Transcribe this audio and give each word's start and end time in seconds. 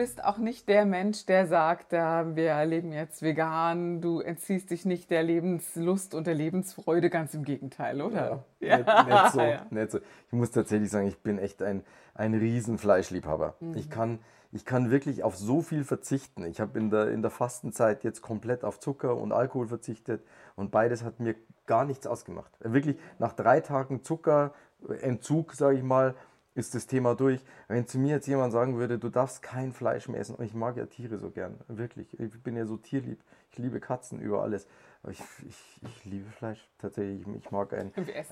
Bist 0.00 0.24
auch 0.24 0.38
nicht 0.38 0.66
der 0.66 0.86
Mensch, 0.86 1.26
der 1.26 1.46
sagt, 1.46 1.92
ja, 1.92 2.34
wir 2.34 2.64
leben 2.64 2.90
jetzt 2.90 3.20
vegan, 3.20 4.00
du 4.00 4.20
entziehst 4.20 4.70
dich 4.70 4.86
nicht 4.86 5.10
der 5.10 5.22
Lebenslust 5.22 6.14
und 6.14 6.26
der 6.26 6.32
Lebensfreude, 6.32 7.10
ganz 7.10 7.34
im 7.34 7.44
Gegenteil, 7.44 8.00
oder? 8.00 8.46
Ja, 8.60 8.78
ja. 8.78 8.78
Nicht, 9.04 9.08
nicht, 9.08 9.32
so, 9.32 9.40
ja. 9.42 9.66
nicht 9.68 9.90
so. 9.90 9.98
Ich 9.98 10.32
muss 10.32 10.52
tatsächlich 10.52 10.90
sagen, 10.90 11.06
ich 11.06 11.18
bin 11.18 11.38
echt 11.38 11.62
ein, 11.62 11.82
ein 12.14 12.32
riesen 12.32 12.78
Fleischliebhaber. 12.78 13.56
Mhm. 13.60 13.76
Ich, 13.76 13.90
kann, 13.90 14.20
ich 14.52 14.64
kann 14.64 14.90
wirklich 14.90 15.22
auf 15.22 15.36
so 15.36 15.60
viel 15.60 15.84
verzichten. 15.84 16.46
Ich 16.46 16.62
habe 16.62 16.78
in 16.78 16.88
der, 16.88 17.10
in 17.10 17.20
der 17.20 17.30
Fastenzeit 17.30 18.02
jetzt 18.02 18.22
komplett 18.22 18.64
auf 18.64 18.80
Zucker 18.80 19.18
und 19.18 19.32
Alkohol 19.32 19.68
verzichtet 19.68 20.22
und 20.56 20.70
beides 20.70 21.04
hat 21.04 21.20
mir 21.20 21.34
gar 21.66 21.84
nichts 21.84 22.06
ausgemacht. 22.06 22.50
Wirklich 22.60 22.96
nach 23.18 23.34
drei 23.34 23.60
Tagen 23.60 24.02
Zuckerentzug, 24.02 25.52
sage 25.52 25.76
ich 25.76 25.82
mal, 25.82 26.14
ist 26.60 26.74
das 26.74 26.86
Thema 26.86 27.14
durch. 27.14 27.44
Wenn 27.68 27.86
zu 27.86 27.98
mir 27.98 28.16
jetzt 28.16 28.26
jemand 28.26 28.52
sagen 28.52 28.78
würde, 28.78 28.98
du 28.98 29.08
darfst 29.08 29.42
kein 29.42 29.72
Fleisch 29.72 30.08
mehr 30.08 30.20
essen, 30.20 30.36
und 30.36 30.44
ich 30.44 30.54
mag 30.54 30.76
ja 30.76 30.86
Tiere 30.86 31.18
so 31.18 31.30
gern, 31.30 31.58
wirklich, 31.68 32.18
ich 32.18 32.42
bin 32.42 32.56
ja 32.56 32.66
so 32.66 32.76
tierlieb, 32.76 33.22
ich 33.50 33.58
liebe 33.58 33.80
Katzen 33.80 34.20
über 34.20 34.42
alles, 34.42 34.66
aber 35.02 35.12
ich, 35.12 35.20
ich, 35.48 35.80
ich 35.82 36.04
liebe 36.04 36.30
Fleisch, 36.30 36.68
tatsächlich, 36.78 37.26
ich 37.26 37.50
mag 37.50 37.72
ein 37.72 37.92
äh, 37.96 38.22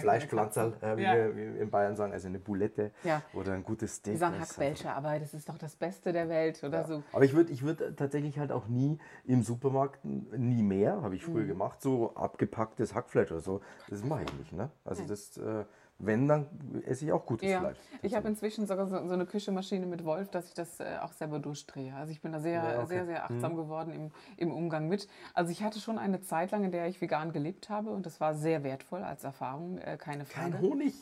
Fleischpflanzerl, 0.00 0.74
äh, 0.80 0.96
wie 0.96 1.02
ja. 1.02 1.14
wir 1.14 1.60
in 1.60 1.70
Bayern 1.70 1.96
sagen, 1.96 2.12
also 2.12 2.28
eine 2.28 2.38
Boulette 2.38 2.92
ja. 3.02 3.22
oder 3.34 3.52
ein 3.52 3.64
gutes 3.64 3.96
Steak. 3.96 4.14
Wir 4.14 4.18
sagen 4.18 4.40
Hackbällchen, 4.40 4.90
aber 4.90 5.18
das 5.18 5.34
ist 5.34 5.48
doch 5.48 5.58
das 5.58 5.74
Beste 5.74 6.12
der 6.12 6.28
Welt 6.28 6.62
oder 6.62 6.82
ja. 6.82 6.86
so. 6.86 7.02
Aber 7.12 7.24
ich 7.24 7.34
würde 7.34 7.52
ich 7.52 7.62
würd 7.62 7.96
tatsächlich 7.96 8.38
halt 8.38 8.52
auch 8.52 8.68
nie 8.68 8.98
im 9.24 9.42
Supermarkt, 9.42 10.04
nie 10.04 10.62
mehr, 10.62 11.02
habe 11.02 11.16
ich 11.16 11.24
früher 11.24 11.42
mhm. 11.42 11.48
gemacht, 11.48 11.82
so 11.82 12.14
abgepacktes 12.14 12.94
Hackfleisch 12.94 13.32
oder 13.32 13.40
so, 13.40 13.60
das 13.88 14.04
mache 14.04 14.22
ich 14.22 14.32
nicht, 14.34 14.52
ne? 14.52 14.70
Also 14.84 15.04
das... 15.04 15.36
Äh, 15.36 15.64
wenn, 15.98 16.26
dann 16.26 16.46
esse 16.84 17.04
ich 17.04 17.12
auch 17.12 17.24
gutes 17.24 17.48
ja. 17.48 17.60
Fleisch. 17.60 17.78
Ich 18.02 18.14
habe 18.14 18.28
inzwischen 18.28 18.66
sogar 18.66 18.86
so, 18.86 19.06
so, 19.06 19.14
eine 19.14 19.26
Küchenmaschine 19.26 19.86
mit 19.86 20.04
Wolf, 20.04 20.30
dass 20.30 20.48
ich 20.48 20.54
das 20.54 20.80
äh, 20.80 20.98
auch 21.00 21.12
selber 21.12 21.38
durchdrehe. 21.38 21.94
Also 21.94 22.12
ich 22.12 22.20
bin 22.20 22.32
da 22.32 22.40
sehr, 22.40 22.62
ja, 22.62 22.78
okay. 22.78 22.86
sehr, 22.86 23.06
sehr 23.06 23.24
achtsam 23.24 23.52
mhm. 23.52 23.56
geworden 23.56 23.92
im, 23.92 24.10
im 24.36 24.52
Umgang 24.52 24.88
mit. 24.88 25.08
Also 25.34 25.52
ich 25.52 25.62
hatte 25.62 25.78
schon 25.80 25.98
eine 25.98 26.20
Zeit 26.20 26.50
lang, 26.50 26.64
in 26.64 26.72
der 26.72 26.88
ich 26.88 27.00
vegan 27.00 27.32
gelebt 27.32 27.70
habe 27.70 27.90
und 27.90 28.06
das 28.06 28.20
war 28.20 28.34
sehr 28.34 28.64
wertvoll 28.64 29.02
als 29.02 29.24
Erfahrung, 29.24 29.78
äh, 29.78 29.96
keine 29.96 30.24
Frage. 30.24 30.52
Kein 30.52 30.60
Honig? 30.60 30.94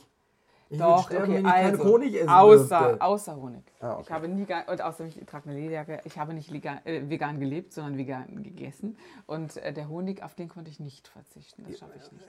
Ich 0.73 0.79
Doch, 0.79 1.07
sterben, 1.07 1.45
okay, 1.45 1.45
also, 1.45 1.85
Honig 1.85 2.15
essen 2.15 2.29
außer, 2.29 2.97
außer 3.01 3.35
Honig. 3.35 3.65
Ah, 3.81 3.95
okay. 3.95 4.03
Ich 4.03 4.11
habe 4.13 4.29
nie, 4.29 4.47
und 4.69 4.81
außer 4.81 5.05
ich 5.05 5.17
trage 5.27 5.51
eine 5.51 5.59
Lederjacke, 5.59 6.01
ich 6.05 6.17
habe 6.17 6.33
nicht 6.33 6.53
vegan, 6.53 6.79
äh, 6.85 7.11
vegan 7.11 7.41
gelebt, 7.41 7.73
sondern 7.73 7.99
vegan 7.99 8.45
gegessen. 8.45 8.97
Und 9.27 9.57
äh, 9.57 9.73
der 9.73 9.89
Honig, 9.89 10.23
auf 10.23 10.37
den 10.37 10.49
konnte 10.49 10.71
ich 10.71 10.79
nicht 10.79 11.09
verzichten. 11.09 11.65
Das 11.67 11.81
schaffe 11.81 11.95
ich 11.97 12.13
nicht. 12.13 12.25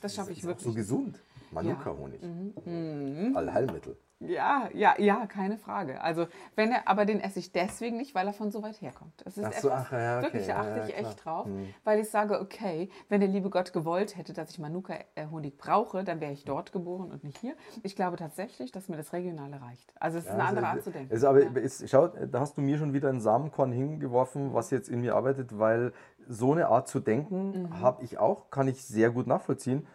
Das 0.00 0.14
schaffe 0.16 0.32
ich 0.32 0.42
wirklich. 0.42 0.64
so 0.64 0.74
gesund. 0.74 1.20
Manuka-Honig. 1.52 2.20
Ja. 2.20 2.28
Mhm. 2.28 2.54
mhm. 2.64 3.36
Allheilmittel. 3.36 3.96
Ja, 4.20 4.68
ja, 4.72 4.94
ja, 4.98 5.26
keine 5.26 5.58
Frage. 5.58 6.00
Also, 6.00 6.26
wenn 6.54 6.72
er, 6.72 6.88
aber 6.88 7.04
den 7.04 7.20
esse 7.20 7.38
ich 7.38 7.52
deswegen 7.52 7.96
nicht, 7.96 8.14
weil 8.14 8.26
er 8.26 8.32
von 8.32 8.50
so 8.50 8.62
weit 8.62 8.80
herkommt. 8.80 9.12
Das 9.24 9.36
ist 9.36 9.44
ach 9.44 9.52
so, 9.52 9.68
etwas, 9.68 9.86
ach, 9.86 9.92
ja, 9.92 10.18
okay, 10.18 10.24
wirklich, 10.24 10.46
da 10.46 10.56
achte 10.56 10.78
ja, 10.78 10.86
ich 10.86 10.96
echt 10.96 11.24
drauf, 11.24 11.46
hm. 11.46 11.74
weil 11.82 12.00
ich 12.00 12.08
sage, 12.08 12.40
okay, 12.40 12.88
wenn 13.08 13.20
der 13.20 13.28
liebe 13.28 13.50
Gott 13.50 13.72
gewollt 13.72 14.16
hätte, 14.16 14.32
dass 14.32 14.50
ich 14.50 14.58
Manuka-Honig 14.58 15.58
brauche, 15.58 16.04
dann 16.04 16.20
wäre 16.20 16.32
ich 16.32 16.44
dort 16.44 16.72
geboren 16.72 17.10
und 17.10 17.24
nicht 17.24 17.38
hier. 17.38 17.54
Ich 17.84 17.96
glaube 17.96 18.16
tatsächlich, 18.16 18.72
dass 18.72 18.88
mir 18.88 18.96
das 18.96 19.12
Regionale 19.12 19.60
reicht. 19.60 19.92
Also, 20.00 20.16
es 20.16 20.24
ist 20.24 20.30
ja, 20.30 20.34
eine 20.36 20.44
andere 20.44 20.66
also, 20.66 20.78
Art 20.78 20.84
zu 20.84 20.90
denken. 20.90 21.12
Also, 21.12 21.28
aber 21.28 21.40
ist, 21.60 21.88
schau, 21.88 22.08
da 22.08 22.40
hast 22.40 22.56
du 22.56 22.62
mir 22.62 22.78
schon 22.78 22.94
wieder 22.94 23.10
ein 23.10 23.20
Samenkorn 23.20 23.72
hingeworfen, 23.72 24.54
was 24.54 24.70
jetzt 24.70 24.88
in 24.88 25.02
mir 25.02 25.14
arbeitet, 25.14 25.58
weil 25.58 25.92
so 26.26 26.52
eine 26.52 26.68
Art 26.68 26.88
zu 26.88 26.98
denken 26.98 27.64
mhm. 27.64 27.80
habe 27.80 28.02
ich 28.02 28.16
auch, 28.16 28.50
kann 28.50 28.68
ich 28.68 28.82
sehr 28.82 29.10
gut 29.10 29.26
nachvollziehen, 29.26 29.86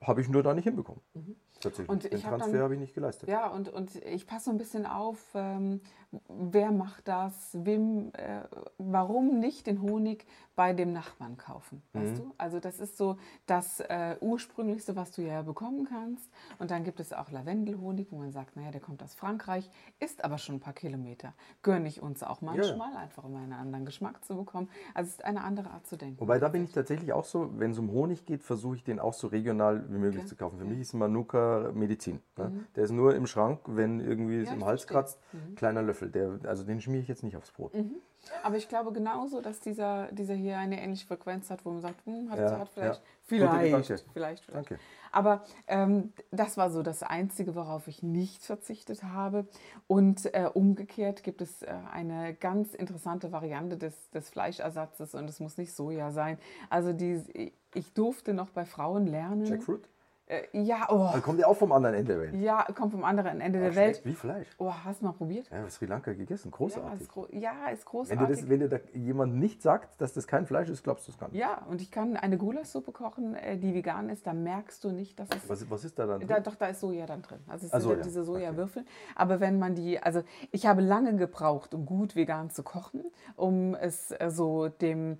habe 0.00 0.22
ich 0.22 0.28
nur 0.30 0.42
da 0.42 0.54
nicht 0.54 0.64
hinbekommen. 0.64 1.02
Mhm. 1.12 1.36
Tatsächlich. 1.60 1.88
Und 1.88 2.10
Den 2.10 2.20
Transfer 2.20 2.62
habe 2.62 2.74
ich 2.74 2.80
nicht 2.80 2.94
geleistet. 2.94 3.28
Ja, 3.28 3.48
und, 3.48 3.68
und 3.68 3.94
ich 4.04 4.26
passe 4.26 4.46
so 4.46 4.50
ein 4.50 4.58
bisschen 4.58 4.86
auf, 4.86 5.18
ähm, 5.34 5.82
wer 6.28 6.70
macht 6.72 7.08
das, 7.08 7.50
wem, 7.52 8.10
äh, 8.14 8.42
warum 8.78 9.38
nicht 9.38 9.66
den 9.66 9.82
Honig 9.82 10.26
bei 10.56 10.72
dem 10.72 10.92
Nachbarn 10.92 11.36
kaufen, 11.36 11.82
weißt 11.92 12.12
mhm. 12.12 12.28
du? 12.28 12.34
Also 12.38 12.60
das 12.60 12.78
ist 12.78 12.96
so 12.96 13.16
das 13.46 13.80
äh, 13.80 14.16
ursprünglichste, 14.20 14.94
was 14.94 15.10
du 15.12 15.22
ja 15.22 15.42
bekommen 15.42 15.86
kannst. 15.88 16.30
Und 16.58 16.70
dann 16.70 16.84
gibt 16.84 17.00
es 17.00 17.12
auch 17.12 17.30
Lavendelhonig, 17.30 18.08
wo 18.10 18.18
man 18.18 18.30
sagt, 18.30 18.56
naja, 18.56 18.70
der 18.70 18.80
kommt 18.80 19.02
aus 19.02 19.14
Frankreich, 19.14 19.68
ist 19.98 20.24
aber 20.24 20.38
schon 20.38 20.56
ein 20.56 20.60
paar 20.60 20.72
Kilometer. 20.72 21.34
Gönne 21.62 21.88
ich 21.88 22.02
uns 22.02 22.22
auch 22.22 22.40
manchmal, 22.40 22.92
ja. 22.92 22.98
einfach 22.98 23.24
um 23.24 23.34
einen 23.34 23.52
anderen 23.52 23.84
Geschmack 23.84 24.24
zu 24.24 24.36
bekommen. 24.36 24.68
Also 24.94 25.08
es 25.08 25.14
ist 25.14 25.24
eine 25.24 25.42
andere 25.42 25.70
Art 25.70 25.86
zu 25.86 25.96
denken. 25.96 26.20
Wobei 26.20 26.38
da 26.38 26.48
bin 26.48 26.64
ich 26.64 26.72
tatsächlich 26.72 27.12
auch 27.12 27.24
so, 27.24 27.50
wenn 27.58 27.72
es 27.72 27.78
um 27.78 27.90
Honig 27.90 28.24
geht, 28.24 28.42
versuche 28.42 28.76
ich 28.76 28.84
den 28.84 29.00
auch 29.00 29.14
so 29.14 29.26
regional 29.26 29.84
wie 29.90 29.98
möglich 29.98 30.20
okay. 30.20 30.28
zu 30.28 30.36
kaufen. 30.36 30.58
Für 30.58 30.64
ja. 30.64 30.70
mich 30.70 30.80
ist 30.80 30.94
Manuka 30.94 31.72
Medizin. 31.74 32.20
Ne? 32.36 32.50
Mhm. 32.50 32.66
Der 32.76 32.84
ist 32.84 32.92
nur 32.92 33.14
im 33.16 33.26
Schrank, 33.26 33.60
wenn 33.66 33.98
irgendwie 33.98 34.40
es 34.40 34.52
im 34.52 34.64
Hals 34.64 34.86
kratzt, 34.86 35.18
mhm. 35.32 35.56
kleiner 35.56 35.82
Löffel. 35.82 36.03
Der, 36.10 36.38
also 36.44 36.64
den 36.64 36.80
schmiere 36.80 37.02
ich 37.02 37.08
jetzt 37.08 37.22
nicht 37.22 37.36
aufs 37.36 37.50
Brot. 37.50 37.74
Mhm. 37.74 37.96
Aber 38.42 38.56
ich 38.56 38.68
glaube 38.68 38.92
genauso, 38.92 39.40
dass 39.40 39.60
dieser, 39.60 40.10
dieser 40.12 40.34
hier 40.34 40.58
eine 40.58 40.80
ähnliche 40.82 41.06
Frequenz 41.06 41.50
hat, 41.50 41.64
wo 41.64 41.70
man 41.70 41.80
sagt, 41.80 42.04
hm, 42.06 42.30
hat, 42.30 42.38
ja, 42.38 42.58
hat 42.58 42.68
vielleicht, 42.70 43.00
ja. 43.00 43.06
vielleicht, 43.22 43.86
vielleicht, 44.12 44.12
vielleicht. 44.12 44.54
Danke. 44.54 44.78
Aber 45.12 45.44
ähm, 45.68 46.12
das 46.30 46.56
war 46.56 46.70
so 46.70 46.82
das 46.82 47.02
Einzige, 47.02 47.54
worauf 47.54 47.86
ich 47.86 48.02
nicht 48.02 48.42
verzichtet 48.42 49.04
habe. 49.04 49.46
Und 49.86 50.34
äh, 50.34 50.48
umgekehrt 50.52 51.22
gibt 51.22 51.40
es 51.40 51.62
äh, 51.62 51.72
eine 51.92 52.34
ganz 52.34 52.74
interessante 52.74 53.30
Variante 53.30 53.76
des, 53.76 54.10
des 54.10 54.28
Fleischersatzes 54.30 55.14
und 55.14 55.28
es 55.28 55.38
muss 55.38 55.56
nicht 55.56 55.72
Soja 55.72 56.10
sein. 56.10 56.38
Also 56.70 56.92
die, 56.92 57.52
ich 57.74 57.92
durfte 57.94 58.34
noch 58.34 58.50
bei 58.50 58.64
Frauen 58.64 59.06
lernen. 59.06 59.44
Jackfruit? 59.44 59.88
Äh, 60.26 60.42
ja, 60.52 60.86
oh. 60.88 61.02
Also 61.02 61.20
kommt 61.20 61.38
ja 61.38 61.46
auch 61.46 61.56
vom 61.56 61.70
anderen 61.70 61.94
Ende 61.94 62.14
der 62.14 62.22
Welt. 62.22 62.34
Ja, 62.36 62.62
kommt 62.74 62.92
vom 62.92 63.04
anderen 63.04 63.42
Ende 63.42 63.60
der 63.60 63.74
Welt. 63.74 64.00
Wie 64.04 64.14
Fleisch. 64.14 64.48
Oh, 64.56 64.72
hast 64.72 65.02
du 65.02 65.06
mal 65.06 65.12
probiert? 65.12 65.50
Ja, 65.50 65.68
Sri 65.68 65.84
Lanka 65.84 66.14
gegessen. 66.14 66.50
Großartig. 66.50 66.90
Ja, 66.90 66.96
ist, 66.96 67.08
gro 67.10 67.28
ja, 67.30 67.68
ist 67.70 67.84
großartig. 67.84 68.20
Wenn 68.20 68.26
dir, 68.26 68.34
das, 68.34 68.48
wenn 68.48 68.60
dir 68.60 68.68
da 68.68 68.98
jemand 68.98 69.34
nicht 69.34 69.60
sagt, 69.60 70.00
dass 70.00 70.14
das 70.14 70.26
kein 70.26 70.46
Fleisch 70.46 70.70
ist, 70.70 70.82
glaubst 70.82 71.06
du 71.06 71.12
es 71.12 71.18
gar 71.18 71.28
nicht. 71.28 71.38
Ja, 71.38 71.62
und 71.68 71.82
ich 71.82 71.90
kann 71.90 72.16
eine 72.16 72.38
Gulaschsuppe 72.38 72.92
kochen, 72.92 73.34
äh, 73.34 73.58
die 73.58 73.74
vegan 73.74 74.08
ist. 74.08 74.26
Da 74.26 74.32
merkst 74.32 74.82
du 74.84 74.92
nicht, 74.92 75.18
dass 75.18 75.28
es. 75.28 75.46
Was, 75.46 75.70
was 75.70 75.84
ist 75.84 75.98
da 75.98 76.06
dann 76.06 76.20
drin? 76.20 76.28
Da, 76.28 76.40
doch, 76.40 76.54
da 76.54 76.68
ist 76.68 76.80
Soja 76.80 77.04
dann 77.04 77.20
drin. 77.20 77.40
Also 77.46 77.66
es 77.66 77.72
sind 77.72 77.90
ja. 77.90 78.02
diese 78.02 78.24
Sojawürfel. 78.24 78.82
Okay. 78.82 78.90
Aber 79.16 79.40
wenn 79.40 79.58
man 79.58 79.74
die. 79.74 79.98
Also 79.98 80.22
ich 80.52 80.64
habe 80.64 80.80
lange 80.80 81.16
gebraucht, 81.16 81.74
um 81.74 81.84
gut 81.84 82.16
vegan 82.16 82.48
zu 82.48 82.62
kochen, 82.62 83.04
um 83.36 83.74
es 83.74 84.10
äh, 84.10 84.30
so 84.30 84.68
dem 84.68 85.18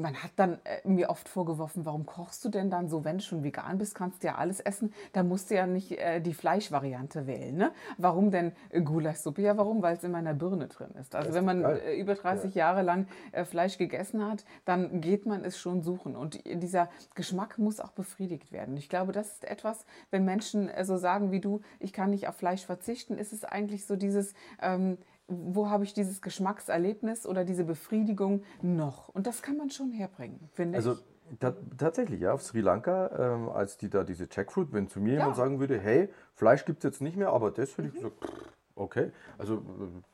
man 0.00 0.22
hat 0.22 0.32
dann 0.36 0.58
äh, 0.64 0.86
mir 0.86 1.10
oft 1.10 1.28
vorgeworfen, 1.28 1.84
warum 1.84 2.06
kochst 2.06 2.44
du 2.44 2.48
denn 2.48 2.70
dann 2.70 2.88
so, 2.88 3.04
wenn 3.04 3.18
du 3.18 3.24
schon 3.24 3.42
vegan 3.42 3.78
bist, 3.78 3.94
kannst 3.94 4.22
du 4.22 4.28
ja 4.28 4.36
alles 4.36 4.60
essen, 4.60 4.92
da 5.12 5.22
musst 5.22 5.50
du 5.50 5.54
ja 5.54 5.66
nicht 5.66 5.92
äh, 5.92 6.20
die 6.20 6.34
Fleischvariante 6.34 7.26
wählen. 7.26 7.56
Ne? 7.56 7.72
Warum 7.98 8.30
denn 8.30 8.52
äh, 8.70 8.80
Gulaschsuppe? 8.80 9.42
Ja, 9.42 9.56
warum? 9.56 9.82
Weil 9.82 9.96
es 9.96 10.04
in 10.04 10.12
meiner 10.12 10.34
Birne 10.34 10.68
drin 10.68 10.90
ist. 11.00 11.14
Also 11.14 11.34
wenn 11.34 11.44
man 11.44 11.64
äh, 11.64 11.94
über 11.94 12.14
30 12.14 12.54
ja. 12.54 12.66
Jahre 12.66 12.82
lang 12.82 13.06
äh, 13.32 13.44
Fleisch 13.44 13.78
gegessen 13.78 14.24
hat, 14.24 14.44
dann 14.64 15.00
geht 15.00 15.26
man 15.26 15.44
es 15.44 15.58
schon 15.58 15.82
suchen. 15.82 16.16
Und 16.16 16.44
dieser 16.44 16.88
Geschmack 17.14 17.58
muss 17.58 17.80
auch 17.80 17.92
befriedigt 17.92 18.52
werden. 18.52 18.76
Ich 18.76 18.88
glaube, 18.88 19.12
das 19.12 19.32
ist 19.32 19.44
etwas, 19.44 19.84
wenn 20.10 20.24
Menschen 20.24 20.68
äh, 20.68 20.84
so 20.84 20.96
sagen 20.96 21.30
wie 21.30 21.40
du, 21.40 21.60
ich 21.80 21.92
kann 21.92 22.10
nicht 22.10 22.28
auf 22.28 22.36
Fleisch 22.36 22.64
verzichten, 22.64 23.18
ist 23.18 23.32
es 23.32 23.44
eigentlich 23.44 23.86
so 23.86 23.96
dieses... 23.96 24.34
Ähm, 24.60 24.98
wo 25.28 25.70
habe 25.70 25.84
ich 25.84 25.94
dieses 25.94 26.20
Geschmackserlebnis 26.22 27.26
oder 27.26 27.44
diese 27.44 27.64
Befriedigung 27.64 28.42
noch? 28.62 29.08
Und 29.08 29.26
das 29.26 29.42
kann 29.42 29.56
man 29.56 29.70
schon 29.70 29.90
herbringen, 29.90 30.48
finde 30.52 30.76
also, 30.76 30.92
ich. 30.92 30.98
Also 30.98 31.56
tatsächlich, 31.78 32.20
ja, 32.20 32.32
auf 32.32 32.42
Sri 32.42 32.60
Lanka, 32.60 33.10
ähm, 33.18 33.48
als 33.48 33.76
die 33.78 33.88
da 33.88 34.04
diese 34.04 34.28
Jackfruit, 34.30 34.72
wenn 34.72 34.88
zu 34.88 35.00
mir 35.00 35.14
ja. 35.14 35.18
jemand 35.20 35.36
sagen 35.36 35.60
würde, 35.60 35.78
hey, 35.78 36.08
Fleisch 36.34 36.64
gibt 36.64 36.84
es 36.84 36.90
jetzt 36.90 37.00
nicht 37.00 37.16
mehr, 37.16 37.30
aber 37.30 37.50
das 37.50 37.76
hätte 37.76 37.88
ich 37.88 37.94
mhm. 37.94 37.98
gesagt, 37.98 38.16
okay. 38.76 39.10
Also 39.38 39.56
äh, 39.56 39.58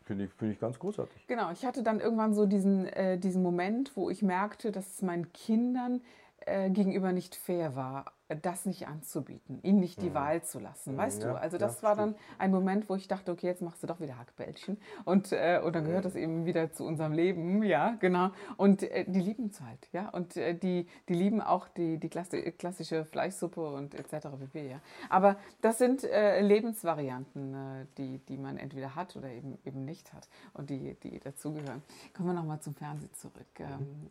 finde 0.04 0.24
ich, 0.24 0.32
find 0.34 0.52
ich 0.52 0.60
ganz 0.60 0.78
großartig. 0.78 1.26
Genau, 1.26 1.50
ich 1.50 1.64
hatte 1.64 1.82
dann 1.82 2.00
irgendwann 2.00 2.34
so 2.34 2.46
diesen, 2.46 2.86
äh, 2.86 3.18
diesen 3.18 3.42
Moment, 3.42 3.96
wo 3.96 4.10
ich 4.10 4.22
merkte, 4.22 4.70
dass 4.70 4.94
es 4.94 5.02
meinen 5.02 5.32
Kindern 5.32 6.02
äh, 6.46 6.70
gegenüber 6.70 7.12
nicht 7.12 7.34
fair 7.34 7.76
war, 7.76 8.06
das 8.42 8.64
nicht 8.64 8.86
anzubieten, 8.86 9.58
ihm 9.62 9.80
nicht 9.80 10.00
die 10.02 10.10
mhm. 10.10 10.14
Wahl 10.14 10.42
zu 10.42 10.60
lassen, 10.60 10.96
weißt 10.96 11.22
ja, 11.22 11.32
du? 11.32 11.40
Also 11.40 11.58
das 11.58 11.80
ja, 11.80 11.88
war 11.88 11.96
dann 11.96 12.14
ein 12.38 12.50
Moment, 12.50 12.88
wo 12.88 12.94
ich 12.94 13.08
dachte, 13.08 13.32
okay, 13.32 13.46
jetzt 13.46 13.62
machst 13.62 13.82
du 13.82 13.86
doch 13.86 14.00
wieder 14.00 14.18
Hackbällchen 14.18 14.78
und, 15.04 15.32
äh, 15.32 15.60
und 15.62 15.74
dann 15.74 15.84
gehört 15.84 16.04
das 16.04 16.14
eben 16.14 16.46
wieder 16.46 16.72
zu 16.72 16.84
unserem 16.84 17.12
Leben, 17.12 17.62
ja, 17.62 17.96
genau. 17.98 18.30
Und 18.56 18.82
äh, 18.84 19.04
die 19.06 19.20
lieben 19.20 19.46
es 19.46 19.60
halt, 19.60 19.88
ja, 19.92 20.08
und 20.10 20.36
äh, 20.36 20.54
die, 20.54 20.86
die 21.08 21.14
lieben 21.14 21.40
auch 21.40 21.68
die, 21.68 21.98
die 21.98 22.08
klassische 22.08 23.04
Fleischsuppe 23.04 23.66
und 23.66 23.94
etc. 23.94 24.28
pp, 24.38 24.70
ja. 24.70 24.80
Aber 25.08 25.36
das 25.60 25.78
sind 25.78 26.04
äh, 26.04 26.40
Lebensvarianten, 26.40 27.54
äh, 27.54 27.86
die, 27.98 28.18
die 28.18 28.38
man 28.38 28.58
entweder 28.58 28.94
hat 28.94 29.16
oder 29.16 29.28
eben, 29.28 29.58
eben 29.64 29.84
nicht 29.84 30.12
hat 30.12 30.28
und 30.52 30.70
die, 30.70 30.94
die 31.02 31.18
dazugehören. 31.18 31.82
Kommen 32.14 32.28
wir 32.28 32.34
nochmal 32.34 32.60
zum 32.60 32.74
Fernsehen 32.74 33.12
zurück. 33.14 33.58
Mhm. 33.58 33.64
Ähm, 33.64 34.10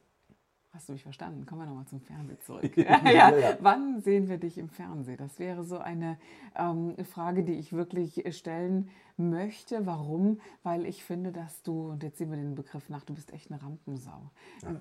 Hast 0.71 0.87
du 0.87 0.93
mich 0.93 1.01
verstanden? 1.01 1.47
Kommen 1.47 1.61
wir 1.61 1.65
nochmal 1.65 1.87
zum 1.87 1.99
Fernsehen 1.99 2.39
zurück. 2.41 2.77
ja, 2.77 3.01
ja. 3.09 3.35
Ja, 3.35 3.57
Wann 3.61 4.01
sehen 4.01 4.29
wir 4.29 4.37
dich 4.37 4.57
im 4.57 4.69
Fernsehen? 4.69 5.17
Das 5.17 5.39
wäre 5.39 5.63
so 5.63 5.79
eine 5.79 6.17
ähm, 6.55 6.95
Frage, 7.05 7.43
die 7.43 7.53
ich 7.53 7.73
wirklich 7.73 8.23
stellen 8.37 8.89
möchte. 9.17 9.87
Warum? 9.87 10.39
Weil 10.61 10.85
ich 10.85 11.03
finde, 11.03 11.31
dass 11.31 11.63
du, 11.63 11.89
und 11.89 12.03
jetzt 12.03 12.19
sehen 12.19 12.29
wir 12.29 12.37
den 12.37 12.53
Begriff 12.53 12.87
nach, 12.87 13.03
du 13.03 13.15
bist 13.15 13.33
echt 13.33 13.51
eine 13.51 13.61
Rampensau. 13.61 14.29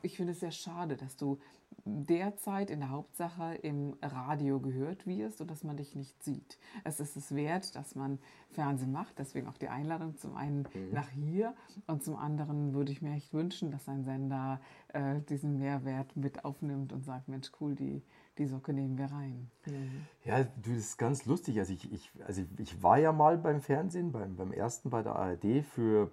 Ich 0.02 0.16
finde 0.16 0.32
es 0.32 0.40
sehr 0.40 0.52
schade, 0.52 0.96
dass 0.96 1.16
du 1.16 1.38
derzeit 1.84 2.70
in 2.70 2.80
der 2.80 2.90
Hauptsache 2.90 3.54
im 3.62 3.96
Radio 4.02 4.60
gehört 4.60 5.06
wirst 5.06 5.40
und 5.40 5.50
dass 5.50 5.64
man 5.64 5.76
dich 5.76 5.94
nicht 5.94 6.22
sieht. 6.22 6.58
Es 6.84 7.00
ist 7.00 7.16
es 7.16 7.34
wert, 7.34 7.74
dass 7.76 7.94
man 7.94 8.18
Fernsehen 8.50 8.92
macht, 8.92 9.18
deswegen 9.18 9.48
auch 9.48 9.56
die 9.56 9.68
Einladung 9.68 10.16
zum 10.16 10.36
einen 10.36 10.68
mhm. 10.74 10.92
nach 10.92 11.08
hier 11.08 11.54
und 11.86 12.02
zum 12.02 12.16
anderen 12.16 12.74
würde 12.74 12.92
ich 12.92 13.02
mir 13.02 13.14
echt 13.14 13.32
wünschen, 13.32 13.70
dass 13.70 13.88
ein 13.88 14.04
Sender 14.04 14.60
äh, 14.88 15.20
diesen 15.28 15.58
Mehrwert 15.58 16.16
mit 16.16 16.44
aufnimmt 16.44 16.92
und 16.92 17.04
sagt, 17.04 17.28
Mensch, 17.28 17.50
cool, 17.60 17.74
die, 17.74 18.02
die 18.38 18.46
Socke 18.46 18.72
nehmen 18.72 18.98
wir 18.98 19.06
rein. 19.06 19.50
Mhm. 19.66 20.06
Ja, 20.24 20.44
du, 20.44 20.70
das 20.70 20.78
ist 20.78 20.98
ganz 20.98 21.26
lustig. 21.26 21.58
Also 21.58 21.72
ich, 21.72 21.90
ich, 21.92 22.10
also 22.26 22.42
ich 22.58 22.82
war 22.82 22.98
ja 22.98 23.12
mal 23.12 23.38
beim 23.38 23.60
Fernsehen, 23.60 24.12
beim, 24.12 24.36
beim 24.36 24.52
ersten 24.52 24.90
bei 24.90 25.02
der 25.02 25.16
ARD 25.16 25.64
für 25.64 26.10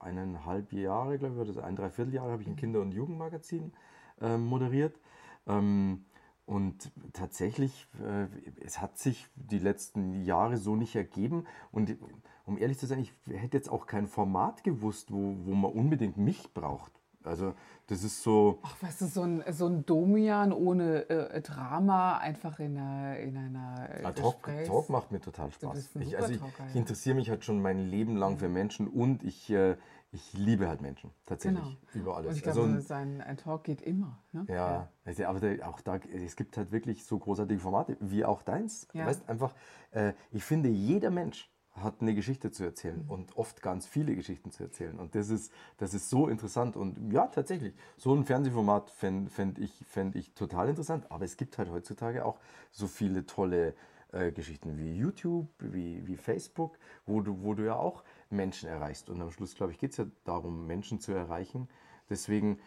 eineinhalb 0.00 0.72
Jahre, 0.72 1.18
glaube 1.18 1.42
ich, 1.42 1.50
oder 1.50 1.64
ein 1.64 1.76
Dreivierteljahr 1.76 2.30
habe 2.30 2.42
ich 2.42 2.48
ein 2.48 2.52
mhm. 2.52 2.58
Kinder- 2.58 2.80
und 2.80 2.92
Jugendmagazin 2.92 3.72
äh, 4.20 4.36
moderiert. 4.36 4.98
Ähm, 5.46 6.04
und 6.46 6.92
tatsächlich, 7.12 7.88
äh, 8.00 8.26
es 8.64 8.80
hat 8.80 8.98
sich 8.98 9.26
die 9.34 9.58
letzten 9.58 10.24
Jahre 10.24 10.58
so 10.58 10.76
nicht 10.76 10.94
ergeben. 10.94 11.44
Und 11.72 11.96
um 12.44 12.56
ehrlich 12.56 12.78
zu 12.78 12.86
sein, 12.86 13.00
ich 13.00 13.12
hätte 13.26 13.56
jetzt 13.56 13.68
auch 13.68 13.86
kein 13.86 14.06
Format 14.06 14.62
gewusst, 14.62 15.12
wo, 15.12 15.36
wo 15.44 15.54
man 15.54 15.72
unbedingt 15.72 16.16
mich 16.16 16.54
braucht. 16.54 16.92
Also 17.26 17.54
das 17.88 18.02
ist 18.02 18.22
so. 18.22 18.60
Ach, 18.62 18.82
weißt 18.82 19.00
du, 19.00 19.06
so 19.06 19.22
ein, 19.22 19.44
so 19.50 19.66
ein 19.66 19.84
Domian 19.84 20.52
ohne 20.52 21.08
äh, 21.10 21.40
Drama, 21.40 22.18
einfach 22.18 22.58
in 22.58 22.78
einer. 22.78 23.18
In 23.18 23.36
einer 23.36 23.88
ja, 24.02 24.12
Talk, 24.12 24.48
Talk, 24.66 24.88
macht 24.90 25.12
mir 25.12 25.20
total 25.20 25.50
Spaß. 25.50 25.96
Ich, 26.00 26.16
also 26.16 26.32
ich, 26.32 26.40
ich, 26.70 26.76
interessiere 26.76 27.16
mich 27.16 27.30
halt 27.30 27.44
schon 27.44 27.60
mein 27.60 27.78
Leben 27.78 28.16
lang 28.16 28.38
für 28.38 28.48
Menschen 28.48 28.88
und 28.88 29.24
ich, 29.24 29.50
äh, 29.50 29.76
ich 30.12 30.32
liebe 30.32 30.68
halt 30.68 30.80
Menschen, 30.80 31.10
tatsächlich, 31.26 31.62
genau. 31.62 31.76
über 31.94 32.16
alles. 32.16 32.30
Und 32.30 32.36
ich 32.36 32.42
glaube, 32.42 32.62
also, 32.62 32.80
sein, 32.80 33.20
ein 33.20 33.36
Talk 33.36 33.64
geht 33.64 33.82
immer. 33.82 34.22
Ne? 34.32 34.46
Ja, 34.48 34.88
ja. 35.04 35.28
aber 35.28 35.40
auch 35.66 35.80
da, 35.80 35.96
es 35.96 36.36
gibt 36.36 36.56
halt 36.56 36.72
wirklich 36.72 37.04
so 37.04 37.18
großartige 37.18 37.60
Formate, 37.60 37.96
wie 38.00 38.24
auch 38.24 38.42
deins. 38.42 38.88
Ja. 38.92 39.06
Weißt 39.06 39.28
einfach, 39.28 39.54
äh, 39.90 40.12
ich 40.30 40.44
finde, 40.44 40.68
jeder 40.68 41.10
Mensch 41.10 41.50
hat 41.72 42.00
eine 42.00 42.14
Geschichte 42.14 42.50
zu 42.50 42.64
erzählen 42.64 43.04
mhm. 43.04 43.10
und 43.10 43.36
oft 43.36 43.62
ganz 43.62 43.86
viele 43.86 44.14
Geschichten 44.14 44.50
zu 44.50 44.62
erzählen. 44.62 44.98
Und 44.98 45.14
das 45.14 45.28
ist, 45.28 45.52
das 45.76 45.92
ist 45.92 46.08
so 46.08 46.28
interessant. 46.28 46.76
Und 46.76 47.12
ja, 47.12 47.26
tatsächlich, 47.26 47.74
so 47.96 48.14
ein 48.14 48.24
Fernsehformat 48.24 48.90
fände 48.90 49.30
fänd 49.30 49.58
ich, 49.58 49.84
fänd 49.86 50.16
ich 50.16 50.32
total 50.34 50.68
interessant. 50.68 51.10
Aber 51.10 51.24
es 51.24 51.36
gibt 51.36 51.58
halt 51.58 51.70
heutzutage 51.70 52.24
auch 52.24 52.38
so 52.70 52.86
viele 52.86 53.26
tolle 53.26 53.74
äh, 54.12 54.32
Geschichten 54.32 54.78
wie 54.78 54.96
YouTube, 54.96 55.48
wie, 55.58 56.06
wie 56.06 56.16
Facebook, 56.16 56.78
wo 57.04 57.20
du, 57.20 57.42
wo 57.42 57.54
du 57.54 57.64
ja 57.64 57.76
auch 57.76 58.04
Menschen 58.30 58.68
erreichst. 58.68 59.08
Und 59.10 59.20
am 59.20 59.30
Schluss, 59.30 59.54
glaube 59.54 59.72
ich, 59.72 59.78
geht 59.78 59.92
es 59.92 59.98
ja 59.98 60.06
darum, 60.24 60.66
Menschen 60.66 61.00
zu 61.00 61.12
erreichen. 61.12 61.68
Deswegen, 62.10 62.58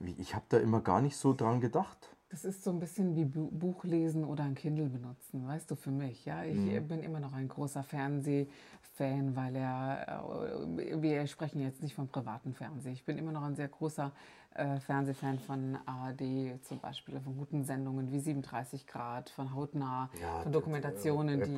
ich 0.00 0.34
habe 0.34 0.44
da 0.48 0.58
immer 0.58 0.80
gar 0.80 1.00
nicht 1.00 1.16
so 1.16 1.32
dran 1.32 1.60
gedacht. 1.60 2.16
Das 2.30 2.46
ist 2.46 2.64
so 2.64 2.70
ein 2.70 2.80
bisschen 2.80 3.14
wie 3.14 3.26
Buch 3.26 3.84
lesen 3.84 4.24
oder 4.24 4.44
ein 4.44 4.54
Kindle 4.54 4.88
benutzen, 4.88 5.46
weißt 5.46 5.70
du, 5.70 5.76
für 5.76 5.90
mich. 5.90 6.24
Ja, 6.24 6.44
ich 6.44 6.56
mhm. 6.56 6.88
bin 6.88 7.02
immer 7.02 7.20
noch 7.20 7.34
ein 7.34 7.46
großer 7.46 7.82
Fernsehfan, 7.82 9.36
weil 9.36 9.54
er, 9.54 10.24
äh, 10.78 11.02
wir 11.02 11.26
sprechen 11.26 11.60
jetzt 11.60 11.82
nicht 11.82 11.94
vom 11.94 12.08
privaten 12.08 12.54
Fernsehen. 12.54 12.94
Ich 12.94 13.04
bin 13.04 13.18
immer 13.18 13.32
noch 13.32 13.42
ein 13.42 13.54
sehr 13.54 13.68
großer 13.68 14.12
äh, 14.54 14.80
Fernsehfan 14.80 15.38
von 15.38 15.78
ARD 15.86 16.62
zum 16.62 16.78
Beispiel, 16.80 17.20
von 17.20 17.36
guten 17.36 17.64
Sendungen 17.64 18.10
wie 18.10 18.20
37 18.20 18.86
Grad, 18.86 19.30
von 19.30 19.54
Hautnah, 19.54 20.10
ja, 20.20 20.40
von 20.40 20.52
Dokumentationen, 20.52 21.42
die, 21.42 21.54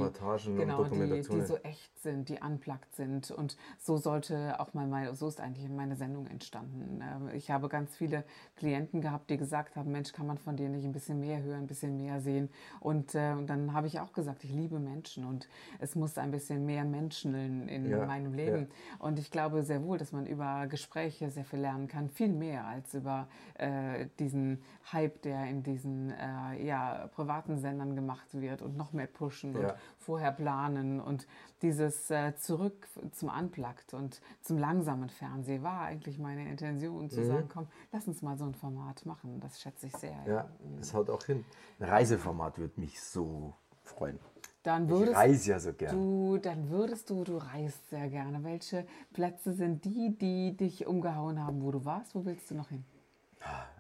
genau, 0.56 0.84
Dokumentationen. 0.84 1.22
Die, 1.22 1.40
die 1.40 1.46
so 1.46 1.56
echt 1.58 1.98
sind, 2.00 2.28
die 2.28 2.38
unplugged 2.40 2.94
sind. 2.94 3.30
Und 3.30 3.56
so 3.78 3.96
sollte 3.96 4.60
auch 4.60 4.74
mal, 4.74 4.86
meine, 4.86 5.14
so 5.14 5.28
ist 5.28 5.40
eigentlich 5.40 5.68
meine 5.68 5.96
Sendung 5.96 6.26
entstanden. 6.26 7.00
Äh, 7.00 7.36
ich 7.36 7.50
habe 7.50 7.68
ganz 7.68 7.96
viele 7.96 8.24
Klienten 8.56 9.00
gehabt, 9.00 9.30
die 9.30 9.36
gesagt 9.36 9.76
haben, 9.76 9.90
Mensch, 9.90 10.12
kann 10.12 10.26
man 10.26 10.38
von 10.38 10.56
dir 10.56 10.68
nicht 10.68 10.84
ein 10.84 10.92
bisschen 10.92 11.20
mehr 11.20 11.42
hören, 11.42 11.60
ein 11.60 11.66
bisschen 11.66 11.96
mehr 11.96 12.20
sehen. 12.20 12.48
Und, 12.80 13.14
äh, 13.14 13.34
dann 13.44 13.72
habe 13.72 13.86
ich 13.86 14.00
auch 14.00 14.12
gesagt, 14.12 14.44
ich 14.44 14.52
liebe 14.52 14.78
Menschen 14.78 15.24
und 15.24 15.48
es 15.78 15.94
muss 15.94 16.18
ein 16.18 16.30
bisschen 16.30 16.64
mehr 16.66 16.84
Menschen 16.84 17.34
in, 17.34 17.68
in 17.68 17.90
ja, 17.90 18.06
meinem 18.06 18.34
Leben. 18.34 18.68
Ja. 18.68 19.06
Und 19.06 19.18
ich 19.18 19.30
glaube 19.30 19.62
sehr 19.62 19.82
wohl, 19.82 19.98
dass 19.98 20.12
man 20.12 20.26
über 20.26 20.66
Gespräche 20.68 21.30
sehr 21.30 21.44
viel 21.44 21.60
lernen 21.60 21.88
kann, 21.88 22.08
viel 22.08 22.28
mehr 22.28 22.66
als 22.66 22.83
als 22.84 22.94
über 22.94 23.26
äh, 23.54 24.06
diesen 24.18 24.62
Hype, 24.92 25.22
der 25.22 25.46
in 25.46 25.62
diesen 25.62 26.10
äh, 26.10 26.64
ja, 26.64 27.08
privaten 27.14 27.58
Sendern 27.58 27.94
gemacht 27.94 28.26
wird 28.32 28.62
und 28.62 28.76
noch 28.76 28.92
mehr 28.92 29.06
pushen 29.06 29.54
ja. 29.54 29.60
und 29.60 29.74
vorher 29.98 30.32
planen 30.32 31.00
und 31.00 31.26
dieses 31.62 32.10
äh, 32.10 32.34
Zurück 32.36 32.86
zum 33.12 33.30
Unplugged 33.30 33.94
und 33.94 34.20
zum 34.42 34.58
langsamen 34.58 35.08
Fernsehen 35.08 35.62
war 35.62 35.82
eigentlich 35.82 36.18
meine 36.18 36.48
Intention 36.48 37.08
zu 37.08 37.20
mhm. 37.20 37.26
sagen, 37.26 37.48
komm, 37.52 37.66
lass 37.92 38.06
uns 38.06 38.22
mal 38.22 38.36
so 38.36 38.44
ein 38.44 38.54
Format 38.54 39.06
machen. 39.06 39.40
Das 39.40 39.60
schätze 39.60 39.86
ich 39.86 39.96
sehr. 39.96 40.22
Ja, 40.26 40.48
das 40.78 40.92
haut 40.92 41.08
auch 41.08 41.24
hin. 41.24 41.44
Ein 41.80 41.88
Reiseformat 41.88 42.58
würde 42.58 42.80
mich 42.80 43.00
so 43.00 43.54
freuen. 43.82 44.18
Dann 44.64 44.88
würdest 44.88 45.12
ich 45.12 45.16
reise 45.16 45.50
ja 45.50 45.58
so 45.60 45.72
gerne. 45.74 45.98
Du, 45.98 46.38
dann 46.38 46.70
würdest 46.70 47.10
du, 47.10 47.22
du 47.22 47.36
reist 47.36 47.90
sehr 47.90 48.08
gerne. 48.08 48.42
Welche 48.44 48.86
Plätze 49.12 49.52
sind 49.52 49.84
die, 49.84 50.16
die 50.16 50.56
dich 50.56 50.86
umgehauen 50.86 51.38
haben, 51.38 51.62
wo 51.62 51.70
du 51.70 51.84
warst? 51.84 52.14
Wo 52.14 52.24
willst 52.24 52.50
du 52.50 52.54
noch 52.54 52.70
hin? 52.70 52.82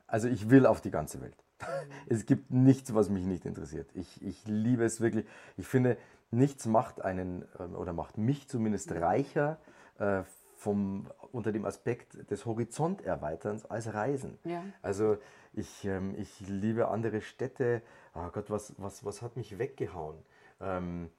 Also 0.06 0.28
ich 0.28 0.50
will 0.50 0.66
auf 0.66 0.82
die 0.82 0.90
ganze 0.90 1.20
Welt. 1.22 1.36
Es 2.06 2.26
gibt 2.26 2.50
nichts, 2.50 2.94
was 2.94 3.08
mich 3.08 3.24
nicht 3.24 3.46
interessiert. 3.46 3.88
Ich, 3.94 4.22
ich 4.22 4.46
liebe 4.46 4.84
es 4.84 5.00
wirklich. 5.00 5.24
Ich 5.56 5.66
finde, 5.66 5.96
nichts 6.30 6.66
macht 6.66 7.00
einen 7.00 7.46
ähm, 7.58 7.74
oder 7.74 7.94
macht 7.94 8.18
mich 8.18 8.46
zumindest 8.46 8.92
reicher 8.92 9.56
äh, 9.98 10.22
vom, 10.56 11.06
unter 11.32 11.50
dem 11.50 11.64
Aspekt 11.64 12.30
des 12.30 12.44
Horizonterweiterns 12.44 13.64
als 13.64 13.94
Reisen. 13.94 14.38
Ja. 14.44 14.62
Also 14.82 15.16
ich, 15.54 15.86
ähm, 15.86 16.14
ich 16.18 16.40
liebe 16.40 16.88
andere 16.88 17.22
Städte. 17.22 17.80
Oh 18.14 18.28
Gott, 18.30 18.50
was, 18.50 18.74
was, 18.76 19.02
was 19.06 19.22
hat 19.22 19.36
mich 19.36 19.58
weggehauen? 19.58 20.18
Ähm, 20.64 21.10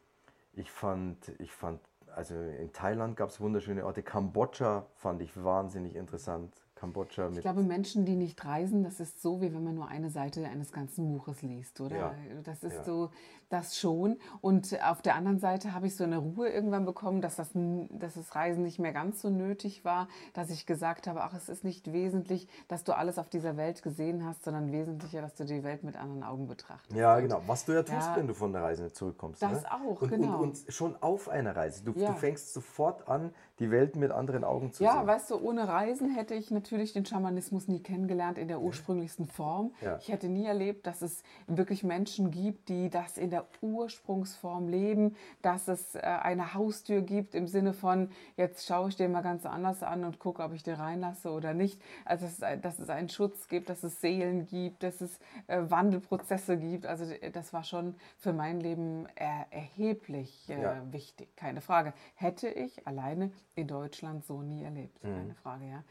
ich 0.53 0.71
fand, 0.71 1.17
ich 1.39 1.51
fand, 1.51 1.79
also 2.15 2.35
in 2.35 2.71
Thailand 2.71 3.17
gab 3.17 3.29
es 3.29 3.39
wunderschöne 3.39 3.85
Orte. 3.85 4.03
Kambodscha 4.03 4.85
fand 4.95 5.21
ich 5.21 5.43
wahnsinnig 5.43 5.95
interessant. 5.95 6.53
Kambodscha. 6.75 7.29
ich 7.29 7.39
glaube, 7.39 7.63
Menschen, 7.63 8.05
die 8.05 8.15
nicht 8.15 8.43
reisen, 8.43 8.83
das 8.83 8.99
ist 8.99 9.21
so, 9.21 9.41
wie 9.41 9.53
wenn 9.53 9.63
man 9.63 9.75
nur 9.75 9.87
eine 9.87 10.09
Seite 10.09 10.45
eines 10.45 10.73
ganzen 10.73 11.07
Buches 11.07 11.41
liest, 11.41 11.79
oder? 11.79 11.95
Ja. 11.95 12.15
Das 12.43 12.63
ist 12.63 12.75
ja. 12.75 12.83
so, 12.83 13.11
das 13.49 13.77
schon. 13.77 14.17
Und 14.41 14.77
auf 14.83 15.01
der 15.01 15.15
anderen 15.15 15.39
Seite 15.39 15.73
habe 15.73 15.87
ich 15.87 15.95
so 15.95 16.03
eine 16.03 16.17
Ruhe 16.17 16.49
irgendwann 16.49 16.85
bekommen, 16.85 17.21
dass 17.21 17.35
das, 17.35 17.51
dass 17.53 18.15
das 18.15 18.35
Reisen 18.35 18.63
nicht 18.63 18.79
mehr 18.79 18.93
ganz 18.93 19.21
so 19.21 19.29
nötig 19.29 19.85
war, 19.85 20.07
dass 20.33 20.49
ich 20.49 20.65
gesagt 20.65 21.07
habe, 21.07 21.23
ach, 21.23 21.33
es 21.33 21.49
ist 21.49 21.63
nicht 21.63 21.91
wesentlich, 21.91 22.47
dass 22.67 22.83
du 22.83 22.95
alles 22.95 23.17
auf 23.17 23.29
dieser 23.29 23.57
Welt 23.57 23.83
gesehen 23.83 24.25
hast, 24.25 24.43
sondern 24.43 24.71
wesentlicher, 24.71 25.21
dass 25.21 25.35
du 25.35 25.45
die 25.45 25.63
Welt 25.63 25.83
mit 25.83 25.95
anderen 25.95 26.23
Augen 26.23 26.47
betrachtest. 26.47 26.97
Ja, 26.97 27.19
genau. 27.19 27.41
Was 27.47 27.65
du 27.65 27.73
ja 27.73 27.83
tust, 27.83 28.07
ja, 28.07 28.15
wenn 28.15 28.27
du 28.27 28.33
von 28.33 28.51
der 28.53 28.63
Reise 28.63 28.91
zurückkommst. 28.91 29.41
Das 29.41 29.63
ne? 29.63 29.71
auch, 29.71 30.01
und, 30.01 30.09
genau. 30.09 30.39
Und, 30.39 30.65
und, 30.65 30.73
schon 30.73 30.95
auf 31.01 31.29
einer 31.29 31.55
Reise. 31.55 31.83
Du, 31.83 31.93
du 31.93 32.13
fängst 32.13 32.53
sofort 32.53 33.07
an, 33.07 33.33
die 33.59 33.71
Welt 33.71 33.95
mit 33.95 34.11
anderen 34.11 34.43
Augen 34.43 34.73
zu 34.73 34.83
ja, 34.83 34.91
sehen. 34.91 35.01
Ja, 35.01 35.07
weißt 35.07 35.31
du, 35.31 35.37
ohne 35.37 35.67
Reisen 35.67 36.09
hätte 36.09 36.35
ich 36.35 36.51
natürlich 36.51 36.93
den 36.93 37.05
Schamanismus 37.05 37.67
nie 37.67 37.81
kennengelernt 37.81 38.37
in 38.37 38.47
der 38.47 38.61
ursprünglichsten 38.61 39.27
Form. 39.27 39.73
Ja. 39.81 39.97
Ich 39.97 40.09
hätte 40.09 40.27
nie 40.27 40.45
erlebt, 40.45 40.87
dass 40.87 41.01
es 41.01 41.23
wirklich 41.47 41.83
Menschen 41.83 42.31
gibt, 42.31 42.69
die 42.69 42.89
das 42.89 43.17
in 43.17 43.29
der 43.29 43.34
Ursprungsform 43.61 44.69
leben, 44.69 45.15
dass 45.41 45.67
es 45.67 45.95
äh, 45.95 45.99
eine 45.99 46.53
Haustür 46.53 47.01
gibt 47.01 47.35
im 47.35 47.47
Sinne 47.47 47.73
von, 47.73 48.09
jetzt 48.37 48.65
schaue 48.65 48.89
ich 48.89 48.95
dir 48.95 49.09
mal 49.09 49.21
ganz 49.21 49.45
anders 49.45 49.83
an 49.83 50.03
und 50.05 50.19
gucke, 50.19 50.43
ob 50.43 50.53
ich 50.53 50.63
dir 50.63 50.79
reinlasse 50.79 51.31
oder 51.31 51.53
nicht. 51.53 51.81
Also, 52.05 52.25
dass 52.61 52.79
es, 52.79 52.89
einen 52.89 53.09
Schutz 53.09 53.47
gibt, 53.47 53.69
dass 53.69 53.83
es 53.83 53.99
Seelen 54.01 54.45
gibt, 54.45 54.83
dass 54.83 55.01
es 55.01 55.19
äh, 55.47 55.61
Wandelprozesse 55.67 56.57
gibt. 56.57 56.85
Also, 56.85 57.05
das 57.33 57.53
war 57.53 57.63
schon 57.63 57.95
für 58.17 58.33
mein 58.33 58.59
Leben 58.59 59.07
er, 59.15 59.47
erheblich 59.49 60.49
äh, 60.49 60.61
ja. 60.61 60.81
wichtig, 60.91 61.35
keine 61.35 61.61
Frage. 61.61 61.93
Hätte 62.15 62.47
ich 62.49 62.87
alleine 62.87 63.31
in 63.55 63.67
Deutschland 63.67 64.25
so 64.25 64.41
nie 64.41 64.63
erlebt, 64.63 65.03
mhm. 65.03 65.15
keine 65.15 65.35
Frage, 65.35 65.65
ja. 65.65 65.83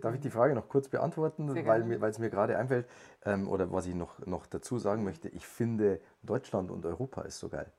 Darf 0.00 0.14
ich 0.14 0.20
die 0.20 0.30
Frage 0.30 0.54
noch 0.54 0.68
kurz 0.68 0.88
beantworten, 0.88 1.48
weil, 1.66 2.00
weil 2.00 2.10
es 2.10 2.18
mir 2.18 2.30
gerade 2.30 2.58
einfällt, 2.58 2.86
ähm, 3.24 3.48
oder 3.48 3.72
was 3.72 3.86
ich 3.86 3.94
noch, 3.94 4.24
noch 4.26 4.46
dazu 4.46 4.78
sagen 4.78 5.04
möchte, 5.04 5.28
ich 5.28 5.46
finde 5.46 6.00
Deutschland 6.22 6.70
und 6.70 6.84
Europa 6.86 7.22
ist 7.22 7.38
so 7.38 7.48
geil. 7.48 7.70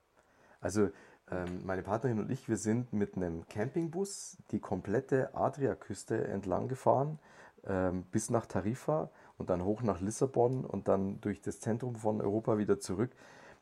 Also 0.62 0.90
ähm, 1.32 1.66
meine 1.66 1.84
Partnerin 1.84 2.20
und 2.20 2.32
ich, 2.32 2.50
wir 2.50 2.58
sind 2.58 2.92
mit 2.94 3.16
einem 3.16 3.48
Campingbus 3.48 4.38
die 4.52 4.60
komplette 4.60 5.36
Adriaküste 5.36 6.28
entlang 6.28 6.68
gefahren, 6.68 7.20
ähm, 7.66 8.04
bis 8.12 8.30
nach 8.30 8.46
Tarifa 8.46 9.12
und 9.38 9.50
dann 9.50 9.64
hoch 9.64 9.82
nach 9.82 10.02
Lissabon 10.02 10.66
und 10.66 10.88
dann 10.88 11.22
durch 11.22 11.42
das 11.42 11.60
Zentrum 11.60 11.96
von 11.96 12.22
Europa 12.22 12.58
wieder 12.58 12.80
zurück. 12.80 13.12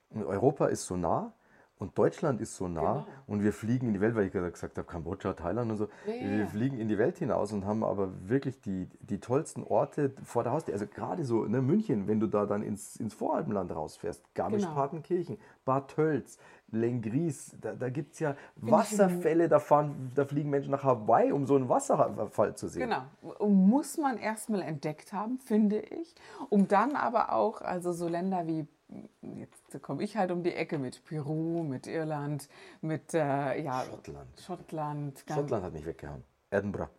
Und 0.10 0.24
Europa 0.24 0.68
ist 0.68 0.86
so 0.86 0.96
nah, 0.96 1.34
und 1.80 1.98
Deutschland 1.98 2.42
ist 2.42 2.56
so 2.56 2.68
nah 2.68 2.82
genau. 2.82 3.06
und 3.28 3.44
wir 3.44 3.54
fliegen 3.54 3.88
in 3.88 3.94
die 3.94 4.02
Welt, 4.02 4.16
weil 4.16 4.26
ich 4.26 4.32
gerade 4.32 4.52
gesagt 4.52 4.78
habe, 4.78 4.88
Kambodscha, 4.88 5.34
Thailand 5.34 5.72
und 5.72 5.78
so. 5.78 5.88
Ja, 6.08 6.14
ja. 6.14 6.38
Wir 6.38 6.48
fliegen 6.48 6.80
in 6.80 6.88
die 6.88 6.98
Welt 6.98 7.20
hinaus 7.20 7.52
und 7.52 7.66
haben 7.66 7.84
aber 7.84 8.10
wirklich 8.28 8.60
die, 8.62 8.88
die 9.00 9.20
tollsten 9.20 9.64
Orte 9.64 10.12
vor 10.24 10.44
der 10.44 10.54
Haustür. 10.54 10.74
Also 10.74 10.88
gerade 10.88 11.24
so 11.24 11.46
ne, 11.46 11.62
München, 11.62 12.08
wenn 12.08 12.20
du 12.20 12.28
da 12.28 12.46
dann 12.46 12.64
ins, 12.64 12.96
ins 12.96 13.14
Voralpenland 13.14 13.76
rausfährst, 13.76 14.34
Garmisch-Partenkirchen, 14.34 15.36
genau. 15.36 15.48
Bad 15.66 15.90
Tölz, 15.90 16.40
Lengries, 16.72 17.56
da, 17.62 17.74
da 17.74 17.90
gibt 17.90 18.14
es 18.14 18.20
ja 18.20 18.36
Wasserfälle, 18.56 19.48
da, 19.48 19.60
fahren, 19.60 20.12
da 20.16 20.26
fliegen 20.26 20.50
Menschen 20.50 20.72
nach 20.72 20.84
Hawaii, 20.84 21.32
um 21.32 21.46
so 21.46 21.56
einen 21.56 21.70
Wasserfall 21.70 22.56
zu 22.56 22.68
sehen. 22.68 22.90
Genau, 22.90 23.48
muss 23.48 23.98
man 23.98 24.18
erstmal 24.18 24.62
entdeckt 24.64 25.14
haben, 25.14 25.38
finde 25.40 25.80
ich, 25.80 26.16
um 26.50 26.68
dann 26.68 26.96
aber 26.96 27.32
auch, 27.34 27.62
also 27.62 27.94
so 27.94 28.08
Länder 28.08 28.48
wie 28.48 28.68
jetzt 29.22 29.82
komme 29.82 30.04
ich 30.04 30.18
halt 30.18 30.32
um 30.32 30.44
die 30.44 30.54
Ecke 30.54 30.78
mit 30.78 31.04
Peru, 31.04 31.64
mit 31.64 31.88
Irland, 31.88 32.48
mit 32.82 33.14
äh, 33.14 33.62
ja, 33.62 33.84
Schottland. 33.84 34.40
Schottland. 34.40 35.24
Schottland 35.28 35.64
hat 35.64 35.74
mich 35.74 35.86
weggehauen. 35.86 36.24
Edinburgh. 36.50 36.90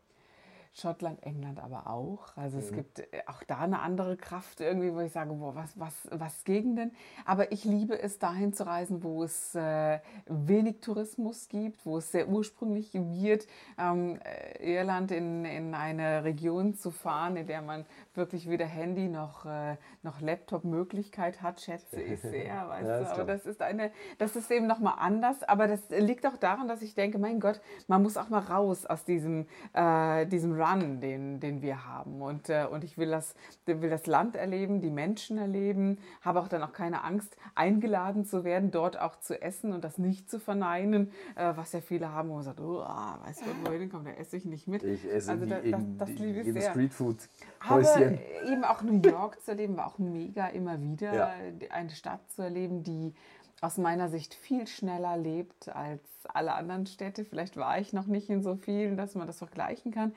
Schottland, 0.79 1.23
England 1.23 1.61
aber 1.61 1.89
auch. 1.89 2.37
Also 2.37 2.57
mhm. 2.57 2.63
es 2.63 2.73
gibt 2.73 2.99
äh, 3.01 3.23
auch 3.27 3.43
da 3.43 3.59
eine 3.59 3.81
andere 3.81 4.17
Kraft 4.17 4.61
irgendwie, 4.61 4.93
wo 4.93 5.01
ich 5.01 5.13
sage, 5.13 5.33
boah, 5.33 5.55
was, 5.55 5.79
was, 5.79 5.95
was 6.11 6.45
Gegenden. 6.45 6.93
Aber 7.25 7.53
ich 7.53 7.65
liebe 7.65 8.01
es, 8.01 8.19
dahin 8.19 8.53
zu 8.53 8.67
reisen, 8.67 9.03
wo 9.03 9.25
es 9.25 9.55
äh, 9.55 9.99
wenig 10.27 10.81
Tourismus 10.81 11.49
gibt, 11.49 11.85
wo 11.85 11.99
es 11.99 12.13
sehr 12.13 12.29
ursprünglich 12.29 12.95
wird. 12.95 13.47
Ähm, 13.79 14.19
äh, 14.25 14.77
Irland 14.77 15.11
in, 15.11 15.45
in 15.45 15.75
eine 15.75 16.25
Region 16.25 16.75
zu 16.75 16.91
fahren, 16.91 17.37
in 17.37 17.47
der 17.47 17.63
man 17.63 17.85
wirklich 18.15 18.49
weder 18.49 18.67
Handy 18.67 19.09
noch, 19.09 19.47
äh, 19.47 19.77
noch 20.03 20.21
Laptop-Möglichkeit 20.21 21.43
hat, 21.43 21.61
schätze 21.61 22.01
ich 22.01 22.21
sehr. 22.23 22.69
Weißt 22.69 22.89
ja, 22.89 23.01
du? 23.01 23.11
Aber 23.13 23.25
das 23.25 23.47
ist, 23.47 23.63
eine, 23.63 23.91
das 24.19 24.37
ist 24.37 24.51
eben 24.51 24.67
nochmal 24.67 24.95
anders. 24.99 25.43
Aber 25.43 25.67
das 25.67 25.81
liegt 25.91 26.27
auch 26.27 26.37
daran, 26.37 26.69
dass 26.69 26.83
ich 26.83 26.95
denke, 26.95 27.19
mein 27.19 27.41
Gott, 27.41 27.61
man 27.87 28.03
muss 28.03 28.17
auch 28.17 28.29
mal 28.29 28.41
raus 28.41 28.87
aus 28.87 29.05
diesem, 29.05 29.47
äh, 29.73 30.27
diesem 30.27 30.59
Run, 30.69 31.01
den, 31.01 31.41
den 31.41 31.63
wir 31.63 31.87
haben. 31.87 32.21
Und, 32.23 32.49
äh, 32.49 32.67
und 32.71 32.85
ich 32.85 32.99
will 32.99 33.11
das, 33.11 33.35
will 33.67 33.91
das 33.91 34.07
Land 34.07 34.37
erleben, 34.37 34.81
die 34.81 34.91
Menschen 34.91 35.39
erleben, 35.39 35.99
habe 36.21 36.41
auch 36.41 36.49
dann 36.49 36.63
auch 36.63 36.73
keine 36.73 37.05
Angst, 37.05 37.37
eingeladen 37.55 38.25
zu 38.25 38.45
werden, 38.45 38.71
dort 38.71 38.99
auch 38.99 39.19
zu 39.21 39.41
essen 39.41 39.73
und 39.73 39.85
das 39.85 39.99
nicht 39.99 40.31
zu 40.31 40.39
verneinen, 40.39 41.13
äh, 41.37 41.53
was 41.57 41.73
ja 41.73 41.81
viele 41.81 42.13
haben, 42.13 42.29
wo 42.31 42.35
man 42.35 42.45
sagt, 42.45 42.61
oh, 42.61 42.81
weißt 42.81 43.43
du, 43.43 43.47
wo 43.65 43.73
ich 43.73 43.81
hinkomme, 43.81 44.05
da 44.05 44.11
esse 44.13 44.37
ich 44.37 44.45
nicht 44.45 44.69
mit. 44.69 44.83
Ich 44.83 45.05
esse 45.11 45.33
also 45.33 45.47
da, 45.47 45.61
das, 45.61 45.83
das 45.99 46.09
liebe 46.11 46.41
ich 46.41 46.53
sehr. 46.53 46.71
Streetfood. 46.71 47.17
Aber 47.61 47.83
eben 48.47 48.65
auch 48.65 48.83
New 48.83 49.01
York 49.01 49.41
zu 49.43 49.53
erleben, 49.53 49.77
war 49.77 49.87
auch 49.87 49.99
mega 49.99 50.49
immer 50.49 50.81
wieder. 50.81 51.15
Ja. 51.15 51.33
Eine 51.71 51.91
Stadt 51.91 52.21
zu 52.31 52.43
erleben, 52.43 52.83
die 52.83 53.15
aus 53.61 53.77
meiner 53.77 54.09
Sicht 54.09 54.35
viel 54.35 54.67
schneller 54.67 55.17
lebt 55.17 55.69
als 55.75 56.01
alle 56.33 56.55
anderen 56.55 56.87
Städte. 56.87 57.25
Vielleicht 57.25 57.57
war 57.57 57.79
ich 57.79 57.93
noch 57.93 58.07
nicht 58.07 58.31
in 58.31 58.43
so 58.43 58.55
vielen, 58.55 58.97
dass 58.97 59.15
man 59.15 59.27
das 59.27 59.39
vergleichen 59.39 59.93
kann. 59.93 60.15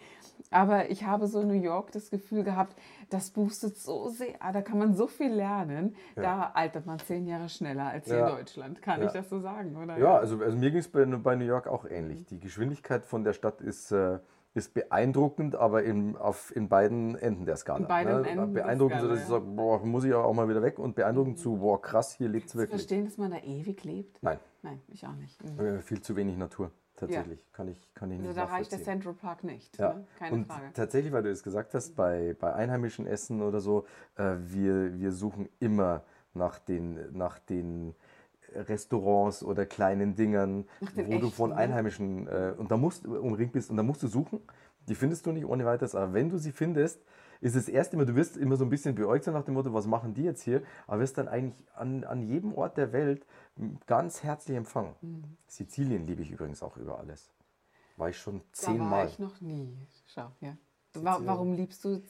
Aber 0.52 0.90
ich 0.92 1.06
habe 1.06 1.28
so 1.28 1.42
in 1.42 1.48
New 1.48 1.62
York 1.62 1.92
das 1.92 2.12
Gefühl 2.12 2.44
gehabt, 2.44 2.76
das 3.10 3.32
boostet 3.32 3.78
so 3.78 4.10
sehr, 4.10 4.36
da 4.54 4.62
kann 4.62 4.78
man 4.78 4.96
so 4.96 5.08
viel 5.08 5.32
lernen. 5.32 5.96
Ja. 6.16 6.22
Da 6.22 6.52
altert 6.54 6.86
man 6.86 7.00
zehn 7.00 7.26
Jahre 7.26 7.50
schneller 7.50 7.86
als 7.86 8.06
hier 8.06 8.18
ja. 8.18 8.30
in 8.30 8.36
Deutschland. 8.36 8.82
Kann 8.82 9.02
ja. 9.02 9.08
ich 9.08 9.14
das 9.14 9.30
so 9.30 9.40
sagen, 9.40 9.76
oder? 9.76 9.98
Ja, 9.98 10.18
also, 10.18 10.40
also 10.42 10.58
mir 10.58 10.70
ging 10.70 10.80
es 10.80 10.90
bei, 10.90 11.06
bei, 11.06 11.36
New 11.36 11.46
York 11.46 11.68
auch 11.68 11.86
ähnlich. 11.86 12.26
Die 12.26 12.40
Geschwindigkeit 12.40 13.06
von 13.06 13.24
der 13.24 13.34
Stadt 13.34 13.62
ist... 13.62 13.92
Äh, 13.92 14.20
ist 14.54 14.74
beeindruckend, 14.74 15.56
aber 15.56 15.84
in, 15.84 16.18
auf, 16.18 16.54
in 16.56 16.68
beiden 16.68 17.16
Enden 17.16 17.46
der 17.46 17.56
Skala. 17.56 17.80
In 17.80 17.88
beiden 17.88 18.22
ne? 18.22 18.30
Enden 18.30 18.54
beeindruckend, 18.54 19.00
Skala, 19.00 19.10
sodass 19.10 19.24
ich 19.24 19.30
sage, 19.30 19.46
boah, 19.46 19.86
muss 19.86 20.04
ich 20.04 20.14
auch 20.14 20.34
mal 20.34 20.50
wieder 20.50 20.62
weg 20.62 20.78
und 20.78 20.96
beeindruckend 20.96 21.38
mhm. 21.38 21.42
zu, 21.42 21.58
boah, 21.58 21.82
krass, 21.82 22.14
hier 22.14 22.28
lebt 22.28 22.48
es 22.48 22.56
wirklich. 22.56 22.82
verstehen, 22.82 23.06
dass 23.06 23.18
man 23.18 23.32
da 23.32 23.38
ewig 23.38 23.84
lebt? 23.84 24.22
Nein. 24.22 24.40
Nein, 24.62 24.82
ich 24.90 25.06
auch 25.06 25.16
nicht. 25.16 25.42
Mhm. 25.44 25.82
Viel 25.82 26.02
zu 26.02 26.16
wenig 26.16 26.38
Natur, 26.38 26.72
tatsächlich. 26.96 27.40
Ja. 27.40 27.46
Kann 27.54 27.68
ich, 27.70 27.88
kann 27.94 28.12
ich 28.12 28.18
also 28.18 28.30
nicht 28.30 28.38
Also 28.38 28.50
da 28.50 28.56
reicht 28.56 28.72
der 28.72 28.84
Central 28.84 29.14
Park 29.14 29.44
nicht, 29.44 29.78
ja. 29.80 29.94
ne? 29.94 30.06
keine 30.20 30.36
und 30.36 30.48
Frage. 30.48 30.74
Tatsächlich, 30.74 31.14
weil 31.14 31.24
du 31.24 31.32
es 31.32 31.44
gesagt 31.44 31.74
hast, 31.74 31.96
bei, 31.96 32.36
bei 32.40 32.54
einheimischen 32.54 33.08
Essen 33.08 33.42
oder 33.42 33.62
so, 33.62 33.86
äh, 34.18 34.36
wir, 34.38 35.00
wir 35.00 35.12
suchen 35.12 35.48
immer 35.60 36.04
nach 36.34 36.60
den, 36.60 37.12
nach 37.18 37.40
den 37.40 37.96
Restaurants 38.54 39.44
oder 39.44 39.66
kleinen 39.66 40.16
Dingern, 40.16 40.66
wo 40.80 41.02
echten, 41.02 41.20
du 41.20 41.30
von? 41.30 41.54
Einheimischen 41.54 42.28
äh, 42.28 42.54
und 42.58 42.72
da 42.72 42.78
musst 42.78 43.08
umringt 43.08 43.54
bist 43.54 43.70
und 43.70 43.78
da 43.78 43.84
musst 43.84 44.04
du 44.04 44.08
suchen 44.08 44.42
die 44.88 44.96
findest 44.96 45.26
du 45.26 45.32
nicht 45.32 45.46
ohne 45.46 45.66
weiteres, 45.66 45.96
aber 45.96 46.14
wenn 46.14 46.30
du 46.30 46.38
sie 46.38 46.52
findest, 46.52 47.02
ist 47.40 47.56
das 47.56 47.68
erste 47.68 47.98
Mal, 47.98 48.06
du 48.06 48.16
wirst 48.16 48.38
immer 48.38 48.56
so 48.56 48.64
ein 48.64 48.70
bisschen 48.70 48.94
beäugt 48.94 49.26
nach 49.28 49.44
dem 49.44 49.56
Motto, 49.56 49.74
was 49.74 49.88
machen 49.88 50.14
die 50.14 50.24
jetzt 50.24 50.44
hier, 50.44 50.62
aber 50.86 51.00
wirst 51.00 51.18
dann 51.18 51.28
eigentlich 51.28 51.56
an, 51.74 52.04
an 52.04 52.22
jedem 52.22 52.54
Ort 52.54 52.78
der 52.78 52.94
Welt 52.94 53.26
ganz 53.88 54.22
herzlich 54.24 54.58
empfangen. 54.58 54.96
Mhm. 55.02 55.38
Sizilien 55.48 56.06
liebe 56.06 56.22
ich 56.22 56.32
übrigens 56.32 56.62
auch 56.62 56.78
über 56.78 57.00
alles. 57.00 57.32
War 57.98 58.10
ich 58.10 58.18
schon 58.18 58.42
zehnmal. 58.52 58.90
Da 58.90 58.92
war 58.92 59.06
ich 59.06 59.20
noch 59.20 59.42
nie. 59.42 59.78
Schau, 60.08 60.32
ja. 60.40 60.58
Warum 60.94 61.54
liebst 61.54 61.84
du 61.86 62.02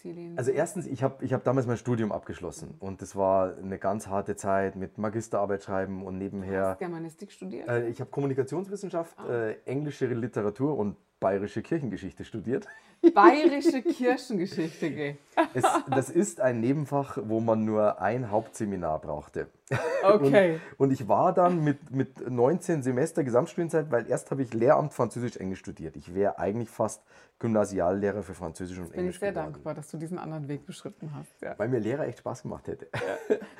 Sizilien? 0.00 0.38
Also 0.38 0.50
erstens, 0.50 0.86
ich 0.86 1.02
habe 1.02 1.24
ich 1.24 1.32
hab 1.32 1.44
damals 1.44 1.66
mein 1.66 1.76
Studium 1.76 2.12
abgeschlossen 2.12 2.74
und 2.78 3.02
das 3.02 3.16
war 3.16 3.56
eine 3.56 3.78
ganz 3.78 4.06
harte 4.06 4.36
Zeit 4.36 4.76
mit 4.76 4.98
Magisterarbeit 4.98 5.62
schreiben 5.62 6.04
und 6.04 6.18
nebenher... 6.18 6.60
Du 6.60 6.68
hast 6.68 6.78
Germanistik 6.78 7.32
studiert? 7.32 7.68
Äh, 7.68 7.88
ich 7.88 8.00
habe 8.00 8.10
Kommunikationswissenschaft, 8.10 9.18
ah. 9.18 9.32
äh, 9.32 9.56
englische 9.64 10.06
Literatur 10.06 10.76
und 10.76 10.96
bayerische 11.20 11.62
Kirchengeschichte 11.62 12.24
studiert. 12.24 12.66
Bayerische 13.14 13.82
Kirchengeschichte, 13.82 14.90
gell? 14.90 15.16
Es, 15.54 15.64
das 15.88 16.10
ist 16.10 16.40
ein 16.40 16.60
Nebenfach, 16.60 17.18
wo 17.22 17.40
man 17.40 17.64
nur 17.64 18.00
ein 18.00 18.30
Hauptseminar 18.30 19.00
brauchte. 19.00 19.48
Okay. 20.02 20.58
Und, 20.78 20.86
und, 20.86 20.92
ich 20.92 21.08
war 21.08 21.34
dann 21.34 21.62
mit, 21.62 21.90
mit 21.90 22.26
19 22.28 22.82
Semester 22.82 23.22
Gesamtstudienzeit, 23.22 23.90
weil 23.90 24.08
erst 24.08 24.30
habe 24.30 24.42
ich 24.42 24.54
Lehramt 24.54 24.94
Französisch-Englisch 24.94 25.58
studiert. 25.58 25.94
Ich 25.94 26.14
wäre 26.14 26.38
eigentlich 26.38 26.70
fast 26.70 27.02
Gymnasiallehrer 27.38 28.22
für 28.22 28.32
Französisch 28.32 28.78
und 28.78 28.94
Englisch. 28.94 28.96
Bin 28.96 29.08
ich 29.10 29.18
sehr 29.18 29.32
geworden. 29.32 29.52
dankbar, 29.52 29.74
dass 29.74 29.90
du 29.90 29.98
diesen 29.98 30.18
anderen 30.18 30.48
Weg 30.48 30.64
beschritten 30.64 31.12
hast. 31.14 31.30
Ja. 31.42 31.54
Weil 31.58 31.68
mir 31.68 31.80
Lehrer 31.80 32.06
echt 32.06 32.20
Spaß 32.20 32.42
gemacht 32.42 32.66
hätte. 32.66 32.88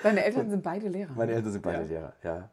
Deine 0.02 0.24
Eltern 0.24 0.48
sind 0.48 0.62
beide 0.62 0.88
Lehrer. 0.88 1.12
Meine 1.14 1.32
Eltern 1.32 1.52
sind 1.52 1.62
beide 1.62 1.82
ja. 1.82 1.88
Lehrer, 1.88 2.12
ja. 2.22 2.50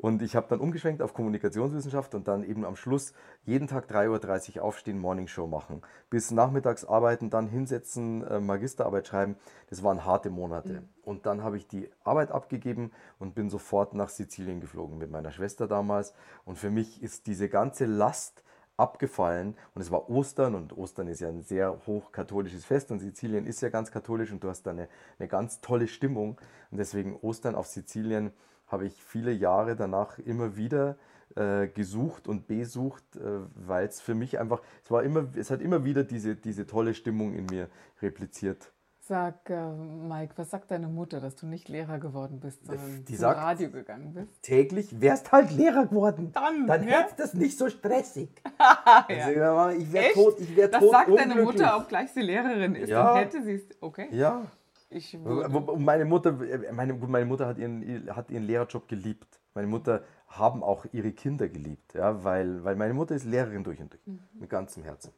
Und 0.00 0.22
ich 0.22 0.34
habe 0.34 0.46
dann 0.48 0.60
umgeschwenkt 0.60 1.02
auf 1.02 1.12
Kommunikationswissenschaft 1.12 2.14
und 2.14 2.26
dann 2.26 2.42
eben 2.42 2.64
am 2.64 2.74
Schluss 2.74 3.12
jeden 3.44 3.68
Tag 3.68 3.90
3.30 3.90 4.56
Uhr 4.56 4.64
aufstehen, 4.64 4.98
Morningshow 4.98 5.46
machen. 5.46 5.82
Bis 6.08 6.30
nachmittags 6.30 6.86
arbeiten, 6.86 7.28
dann 7.28 7.46
hinsetzen, 7.48 8.24
äh, 8.24 8.40
Magisterarbeit 8.40 9.06
schreiben. 9.06 9.36
Das 9.68 9.82
waren 9.82 10.06
harte 10.06 10.30
Monate. 10.30 10.80
Mhm. 10.80 10.88
Und 11.02 11.26
dann 11.26 11.42
habe 11.42 11.58
ich 11.58 11.68
die 11.68 11.90
Arbeit 12.02 12.30
abgegeben 12.30 12.92
und 13.18 13.34
bin 13.34 13.50
sofort 13.50 13.94
nach 13.94 14.08
Sizilien 14.08 14.60
geflogen 14.60 14.96
mit 14.96 15.10
meiner 15.10 15.32
Schwester 15.32 15.68
damals. 15.68 16.14
Und 16.46 16.56
für 16.56 16.70
mich 16.70 17.02
ist 17.02 17.26
diese 17.26 17.50
ganze 17.50 17.84
Last 17.84 18.42
abgefallen 18.78 19.54
und 19.74 19.82
es 19.82 19.90
war 19.90 20.08
Ostern 20.08 20.54
und 20.54 20.76
Ostern 20.76 21.08
ist 21.08 21.20
ja 21.20 21.28
ein 21.28 21.42
sehr 21.42 21.78
hochkatholisches 21.86 22.64
Fest 22.64 22.90
und 22.90 23.00
Sizilien 23.00 23.44
ist 23.46 23.60
ja 23.60 23.68
ganz 23.68 23.90
katholisch 23.90 24.32
und 24.32 24.42
du 24.42 24.48
hast 24.48 24.62
da 24.62 24.70
eine, 24.70 24.88
eine 25.18 25.28
ganz 25.28 25.60
tolle 25.60 25.86
Stimmung 25.86 26.40
und 26.70 26.78
deswegen 26.78 27.14
Ostern 27.16 27.54
auf 27.54 27.66
Sizilien 27.66 28.32
habe 28.70 28.86
ich 28.86 29.02
viele 29.02 29.32
Jahre 29.32 29.76
danach 29.76 30.18
immer 30.18 30.56
wieder 30.56 30.96
äh, 31.36 31.68
gesucht 31.68 32.28
und 32.28 32.46
besucht, 32.46 33.04
äh, 33.16 33.40
weil 33.54 33.86
es 33.86 34.00
für 34.00 34.14
mich 34.14 34.38
einfach, 34.38 34.62
es 34.84 34.90
war 34.90 35.02
immer, 35.02 35.28
es 35.36 35.50
hat 35.50 35.60
immer 35.60 35.84
wieder 35.84 36.04
diese, 36.04 36.36
diese 36.36 36.66
tolle 36.66 36.94
Stimmung 36.94 37.34
in 37.34 37.46
mir 37.46 37.68
repliziert. 38.02 38.72
Sag, 39.02 39.50
äh, 39.50 39.72
Mike, 39.72 40.34
was 40.36 40.50
sagt 40.50 40.70
deine 40.70 40.86
Mutter, 40.86 41.20
dass 41.20 41.34
du 41.34 41.46
nicht 41.46 41.68
Lehrer 41.68 41.98
geworden 41.98 42.38
bist, 42.38 42.64
sondern 42.64 43.04
Die 43.06 43.14
zum 43.14 43.20
sagt, 43.20 43.40
Radio 43.40 43.70
gegangen 43.70 44.12
bist? 44.12 44.42
Täglich 44.42 45.00
wärst 45.00 45.32
halt 45.32 45.50
Lehrer 45.50 45.86
geworden. 45.86 46.30
Dann, 46.32 46.66
Dann 46.66 46.86
ja? 46.86 47.00
hättest 47.00 47.18
das 47.18 47.34
nicht 47.34 47.58
so 47.58 47.68
stressig. 47.68 48.30
ja. 49.08 49.56
also, 49.56 49.80
ich 49.80 49.92
wäre 49.92 50.12
tot, 50.12 50.38
ich 50.38 50.54
wäre 50.54 50.70
tot. 50.70 50.82
Das 50.82 50.90
sagt 50.90 51.18
deine 51.18 51.42
Mutter, 51.42 51.76
obgleich 51.76 52.10
sie 52.10 52.20
Lehrerin 52.20 52.76
ist. 52.76 52.88
Ja. 52.88 53.14
Dann 53.14 53.16
hätte 53.18 53.42
sie 53.42 53.54
es. 53.54 53.62
Okay. 53.80 54.08
Ja. 54.12 54.46
Ich 54.92 55.16
meine 55.16 56.04
Mutter, 56.04 56.32
meine, 56.72 56.94
meine 56.94 57.24
Mutter 57.24 57.46
hat 57.46 57.58
ihren, 57.58 58.14
hat 58.14 58.30
ihren 58.30 58.42
Lehrerjob 58.42 58.88
geliebt. 58.88 59.40
Meine 59.54 59.68
Mutter 59.68 60.02
haben 60.26 60.64
auch 60.64 60.84
ihre 60.92 61.12
Kinder 61.12 61.48
geliebt, 61.48 61.94
ja, 61.94 62.24
weil, 62.24 62.64
weil 62.64 62.76
meine 62.76 62.94
Mutter 62.94 63.14
ist 63.14 63.24
Lehrerin 63.24 63.62
durch 63.62 63.80
und 63.80 63.92
durch, 63.92 64.06
mhm. 64.06 64.20
mit 64.34 64.50
ganzem 64.50 64.82
Herzen. 64.82 65.12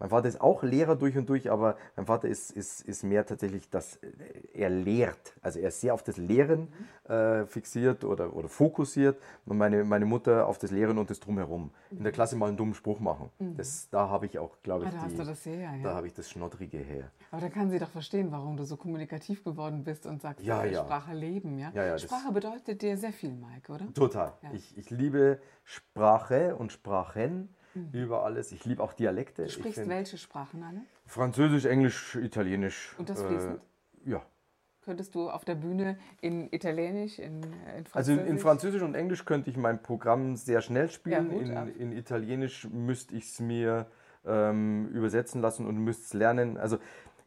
Mein 0.00 0.08
Vater 0.08 0.28
ist 0.28 0.40
auch 0.40 0.62
Lehrer 0.62 0.96
durch 0.96 1.16
und 1.18 1.28
durch, 1.28 1.50
aber 1.50 1.76
mein 1.94 2.06
Vater 2.06 2.26
ist, 2.26 2.50
ist, 2.52 2.80
ist 2.80 3.04
mehr 3.04 3.26
tatsächlich, 3.26 3.68
dass 3.68 4.00
er 4.54 4.70
lehrt. 4.70 5.34
Also 5.42 5.60
er 5.60 5.68
ist 5.68 5.82
sehr 5.82 5.92
auf 5.92 6.02
das 6.02 6.16
Lehren 6.16 6.68
äh, 7.06 7.44
fixiert 7.44 8.02
oder, 8.04 8.34
oder 8.34 8.48
fokussiert 8.48 9.20
und 9.44 9.58
meine, 9.58 9.84
meine 9.84 10.06
Mutter 10.06 10.46
auf 10.46 10.56
das 10.56 10.70
Lehren 10.70 10.96
und 10.96 11.10
das 11.10 11.20
Drumherum. 11.20 11.70
In 11.90 12.02
der 12.02 12.12
Klasse 12.12 12.34
mal 12.34 12.48
einen 12.48 12.56
dummen 12.56 12.72
Spruch 12.72 12.98
machen. 12.98 13.28
Mhm. 13.38 13.56
Das, 13.56 13.90
da 13.90 14.08
habe 14.08 14.24
ich 14.24 14.38
auch, 14.38 14.56
glaube 14.62 14.86
ich, 14.86 14.90
ah, 14.90 15.02
da, 15.02 15.06
die, 15.06 15.16
das 15.16 15.44
her, 15.44 15.70
ja. 15.76 15.82
da 15.82 15.94
habe 15.94 16.06
ich 16.06 16.14
das 16.14 16.30
Schnottrige 16.30 16.78
her. 16.78 17.10
Aber 17.30 17.42
da 17.42 17.50
kann 17.50 17.68
sie 17.68 17.78
doch 17.78 17.90
verstehen, 17.90 18.32
warum 18.32 18.56
du 18.56 18.64
so 18.64 18.78
kommunikativ 18.78 19.44
geworden 19.44 19.84
bist 19.84 20.06
und 20.06 20.22
sagst, 20.22 20.42
ja, 20.42 20.64
ja. 20.64 20.82
Sprache 20.82 21.12
leben. 21.12 21.58
Ja? 21.58 21.72
Ja, 21.74 21.84
ja, 21.84 21.98
Sprache 21.98 22.32
bedeutet 22.32 22.80
dir 22.80 22.96
sehr 22.96 23.12
viel, 23.12 23.34
Mike, 23.34 23.70
oder? 23.70 23.92
Total. 23.92 24.32
Ich, 24.54 24.78
ich 24.78 24.88
liebe 24.88 25.40
Sprache 25.64 26.56
und 26.56 26.72
Sprachen 26.72 27.54
mhm. 27.74 27.90
über 27.92 28.24
alles. 28.24 28.52
Ich 28.52 28.64
liebe 28.64 28.82
auch 28.82 28.92
Dialekte. 28.92 29.44
Du 29.44 29.50
sprichst 29.50 29.88
welche 29.88 30.18
Sprachen 30.18 30.62
alle? 30.62 30.82
Französisch, 31.06 31.64
Englisch, 31.64 32.16
Italienisch. 32.16 32.94
Und 32.98 33.08
das 33.08 33.22
fließend? 33.22 33.60
Äh, 34.06 34.10
ja. 34.10 34.22
Könntest 34.82 35.14
du 35.14 35.28
auf 35.28 35.44
der 35.44 35.56
Bühne 35.56 35.98
in 36.20 36.52
Italienisch, 36.52 37.18
in, 37.18 37.42
in 37.76 37.84
Französisch? 37.84 37.94
Also 37.94 38.12
in, 38.12 38.38
Französisch 38.38 38.82
und 38.82 38.94
Englisch 38.94 39.24
könnte 39.24 39.50
ich 39.50 39.56
mein 39.56 39.82
Programm 39.82 40.36
sehr 40.36 40.62
schnell 40.62 40.90
spielen. 40.90 41.30
Ja, 41.30 41.64
in, 41.64 41.76
in, 41.76 41.92
Italienisch 41.92 42.66
müsste 42.70 43.14
ich 43.14 43.24
es 43.24 43.40
mir 43.40 43.86
ähm, 44.24 44.88
übersetzen 44.88 45.42
lassen 45.42 45.66
und 45.66 45.76
müsste 45.76 46.04
es 46.04 46.12
lernen. 46.14 46.56
Also 46.56 46.78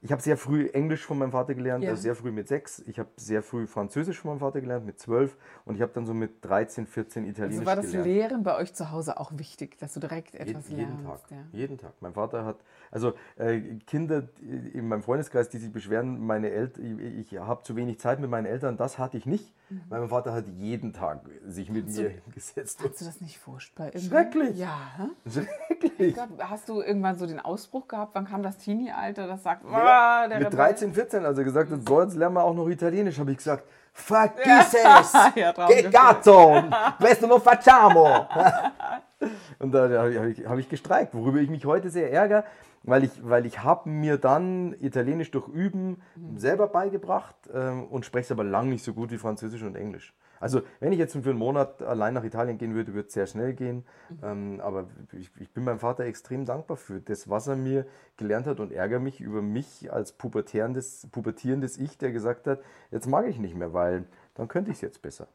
ich 0.04 0.12
habe 0.12 0.22
sehr 0.22 0.36
früh 0.36 0.68
Englisch 0.68 1.06
von 1.06 1.18
meinem 1.18 1.32
Vater 1.32 1.56
gelernt, 1.56 1.82
ja. 1.86 1.92
also 1.92 2.02
sehr 2.02 2.14
früh 2.14 2.32
mit 2.32 2.50
sechs. 2.50 2.84
Ich 2.88 3.00
habe 3.00 3.08
sehr 3.16 3.42
früh 3.42 3.68
Französisch 3.68 4.20
von 4.20 4.32
meinem 4.32 4.40
Vater 4.40 4.60
gelernt, 4.60 4.86
mit 4.86 5.00
zwölf. 5.00 5.38
Und 5.64 5.76
ich 5.76 5.82
habe 5.82 5.94
dann 5.94 6.06
so 6.06 6.14
mit 6.14 6.44
13, 6.44 6.88
14 6.88 7.26
Italienisch 7.26 7.60
also 7.60 7.66
war 7.66 7.78
das 7.78 7.86
gelernt. 7.86 8.08
Lehren 8.08 8.44
bei 8.44 8.58
euch 8.58 8.74
zu 8.74 8.92
Hause 8.92 9.18
auch 9.18 9.32
wichtig, 9.38 9.78
dass 9.80 9.94
du 9.94 10.02
direkt 10.02 10.36
etwas 10.36 10.68
Je, 10.68 10.76
jeden 10.76 11.04
lernst? 11.04 11.30
Tag, 11.30 11.32
ja. 11.32 11.58
jeden 11.58 11.78
Tag. 11.78 11.94
Mein 12.02 12.14
Vater 12.14 12.44
hat, 12.44 12.58
also 12.92 13.14
äh, 13.38 13.62
Kinder 13.88 14.28
in 14.42 14.90
meinem 14.90 15.04
Freundeskreis, 15.04 15.48
die 15.48 15.58
sich 15.58 15.72
beschweren, 15.72 16.20
meine 16.20 16.50
Eltern, 16.50 17.00
ich, 17.00 17.32
ich 17.32 17.40
habe 17.40 17.64
zu 17.64 17.78
wenig 17.78 17.98
Zeit 18.02 18.20
mit 18.20 18.30
meinen 18.30 18.46
Eltern, 18.46 18.76
das 18.76 19.00
hatte 19.00 19.16
ich 19.16 19.26
nicht. 19.26 19.54
Mhm. 19.70 19.82
Mein 19.90 20.10
Vater 20.10 20.34
hat 20.34 20.48
jeden 20.50 20.92
Tag 20.92 21.22
sich 21.46 21.70
mit 21.70 21.88
hast 21.88 21.96
mir 21.96 22.10
du, 22.10 22.22
hingesetzt. 22.26 22.82
Hast 22.84 23.00
du 23.00 23.06
das 23.06 23.22
nicht 23.22 23.40
furchtbar? 23.40 23.88
Irgendwie? 23.88 24.08
Schrecklich. 24.08 24.58
Ja. 24.58 24.78
Hä? 24.98 25.30
Schrecklich. 25.30 26.14
Glaub, 26.14 26.38
hast 26.40 26.68
du 26.68 26.82
irgendwann 26.82 27.18
so 27.18 27.26
den 27.26 27.40
Ausbruch 27.40 27.88
gehabt? 27.88 28.16
Wann 28.16 28.26
kam 28.26 28.44
das 28.44 28.58
Teenie-Alter, 28.58 29.28
das 29.28 29.44
sagt, 29.44 29.64
ja, 29.64 29.93
der 30.30 30.40
mit 30.40 30.54
13, 30.54 30.94
14, 30.94 31.26
als 31.26 31.38
er 31.38 31.44
gesagt 31.44 31.72
hat, 31.72 31.80
so 31.88 32.02
jetzt 32.02 32.16
lernen 32.16 32.36
wir 32.36 32.44
auch 32.44 32.54
noch 32.54 32.68
Italienisch, 32.68 33.20
habe 33.20 33.32
ich 33.32 33.38
gesagt, 33.38 33.66
vergiss 33.94 34.74
ja. 34.74 35.00
es, 35.00 35.14
ja, 35.36 35.54
che 35.68 35.90
cazzo, 35.90 36.64
questo 37.00 37.28
non 37.28 37.42
facciamo. 37.42 38.28
Und 39.60 39.72
da 39.72 39.90
habe 39.90 40.32
ich, 40.32 40.46
hab 40.46 40.58
ich 40.58 40.68
gestreikt, 40.68 41.14
worüber 41.14 41.40
ich 41.40 41.50
mich 41.50 41.66
heute 41.66 41.90
sehr 41.90 42.12
ärgere, 42.12 42.44
weil 42.84 43.06
ich, 43.06 43.12
weil 43.22 43.46
ich 43.46 43.64
habe 43.64 43.90
mir 43.90 44.18
dann 44.18 44.76
Italienisch 44.80 45.32
durch 45.32 45.48
Üben 45.48 46.02
selber 46.36 46.68
beigebracht 46.68 47.36
ähm, 47.54 47.86
und 47.86 48.06
spreche 48.06 48.26
es 48.26 48.32
aber 48.32 48.44
lang 48.44 48.70
nicht 48.70 48.84
so 48.84 48.94
gut 48.94 49.12
wie 49.12 49.18
Französisch 49.18 49.64
und 49.64 49.76
Englisch. 49.76 50.14
Also 50.44 50.62
wenn 50.82 50.92
ich 50.92 51.00
jetzt 51.00 51.14
für 51.14 51.30
einen 51.30 51.40
Monat 51.40 51.82
allein 51.82 52.14
nach 52.14 52.26
Italien 52.26 52.58
gehen 52.58 52.76
würde, 52.76 52.94
würde 52.94 53.08
es 53.08 53.14
sehr 53.14 53.28
schnell 53.28 53.54
gehen. 53.54 53.86
Mhm. 54.10 54.18
Ähm, 54.24 54.60
aber 54.60 54.90
ich, 55.14 55.32
ich, 55.40 55.50
bin 55.52 55.64
meinem 55.64 55.80
Vater 55.80 56.04
extrem 56.04 56.44
dankbar 56.44 56.76
für 56.76 57.00
das, 57.00 57.30
was 57.30 57.48
er 57.48 57.56
mir 57.56 57.86
gelernt 58.18 58.46
hat 58.46 58.60
und 58.60 58.74
ärgere 58.74 59.00
mich 59.00 59.22
über 59.22 59.42
mich 59.42 59.94
als 59.94 60.12
pubertierendes, 60.12 61.08
pubertierendes 61.14 61.78
Ich, 61.78 61.98
der 61.98 62.12
gesagt 62.12 62.48
hat, 62.48 62.60
jetzt 62.92 63.08
mag 63.08 63.26
ich 63.26 63.40
nicht 63.40 63.56
mehr, 63.56 63.72
weil 63.72 64.04
dann 64.36 64.50
könnte 64.50 64.72
ich 64.72 64.78
es 64.78 64.82
jetzt 64.82 65.02
besser. 65.02 65.30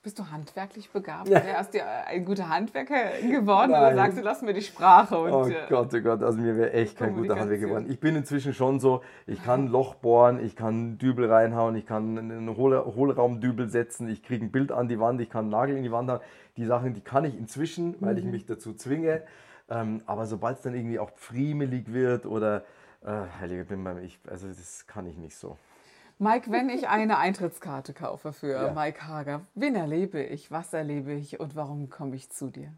Bist 0.00 0.16
du 0.16 0.30
handwerklich 0.30 0.90
begabt? 0.90 1.28
Ja. 1.28 1.42
Hast 1.56 1.74
du 1.74 1.84
ein 1.84 2.24
guter 2.24 2.48
Handwerker 2.48 3.20
geworden 3.20 3.72
Nein. 3.72 3.82
oder 3.82 3.94
sagst 3.96 4.18
du, 4.18 4.22
lass 4.22 4.42
mir 4.42 4.54
die 4.54 4.62
Sprache? 4.62 5.16
Oh 5.16 5.48
äh, 5.48 5.66
Gott, 5.68 5.92
oh 5.92 6.00
Gott, 6.00 6.22
also 6.22 6.38
mir 6.38 6.56
wäre 6.56 6.72
echt 6.72 6.96
kein 6.96 7.16
guter 7.16 7.36
Handwerker 7.36 7.66
geworden. 7.66 7.86
Ich 7.90 7.98
bin 7.98 8.14
inzwischen 8.14 8.54
schon 8.54 8.78
so, 8.78 9.02
ich 9.26 9.42
kann 9.42 9.66
Loch 9.66 9.96
bohren, 9.96 10.38
ich 10.38 10.54
kann 10.54 10.98
Dübel 10.98 11.30
reinhauen, 11.30 11.74
ich 11.74 11.84
kann 11.84 12.16
einen 12.16 12.56
Hohl 12.56 12.78
Hohlraumdübel 12.78 13.70
setzen, 13.70 14.08
ich 14.08 14.22
kriege 14.22 14.44
ein 14.44 14.52
Bild 14.52 14.70
an 14.70 14.86
die 14.86 15.00
Wand, 15.00 15.20
ich 15.20 15.30
kann 15.30 15.46
einen 15.46 15.50
Nagel 15.50 15.76
in 15.76 15.82
die 15.82 15.90
Wand 15.90 16.08
hauen. 16.08 16.20
Die 16.56 16.64
Sachen, 16.64 16.94
die 16.94 17.00
kann 17.00 17.24
ich 17.24 17.36
inzwischen, 17.36 17.96
weil 18.00 18.12
mhm. 18.12 18.18
ich 18.18 18.24
mich 18.26 18.46
dazu 18.46 18.74
zwinge. 18.74 19.22
Ähm, 19.68 20.02
aber 20.06 20.26
sobald 20.26 20.58
es 20.58 20.62
dann 20.62 20.74
irgendwie 20.74 21.00
auch 21.00 21.10
friemelig 21.16 21.92
wird 21.92 22.24
oder, 22.24 22.62
äh, 23.04 23.22
Heilige, 23.40 23.64
bin 23.64 23.82
beim, 23.82 23.98
ich, 23.98 24.20
also 24.28 24.46
das 24.46 24.86
kann 24.86 25.06
ich 25.06 25.16
nicht 25.16 25.36
so. 25.36 25.56
Mike, 26.18 26.50
wenn 26.50 26.68
ich 26.68 26.88
eine 26.88 27.18
Eintrittskarte 27.18 27.94
kaufe 27.94 28.32
für 28.32 28.50
ja. 28.50 28.72
Mike 28.72 29.06
Hager, 29.06 29.46
wen 29.54 29.76
erlebe 29.76 30.22
ich, 30.22 30.50
was 30.50 30.72
erlebe 30.72 31.12
ich 31.12 31.38
und 31.38 31.54
warum 31.54 31.90
komme 31.90 32.16
ich 32.16 32.30
zu 32.30 32.50
dir? 32.50 32.72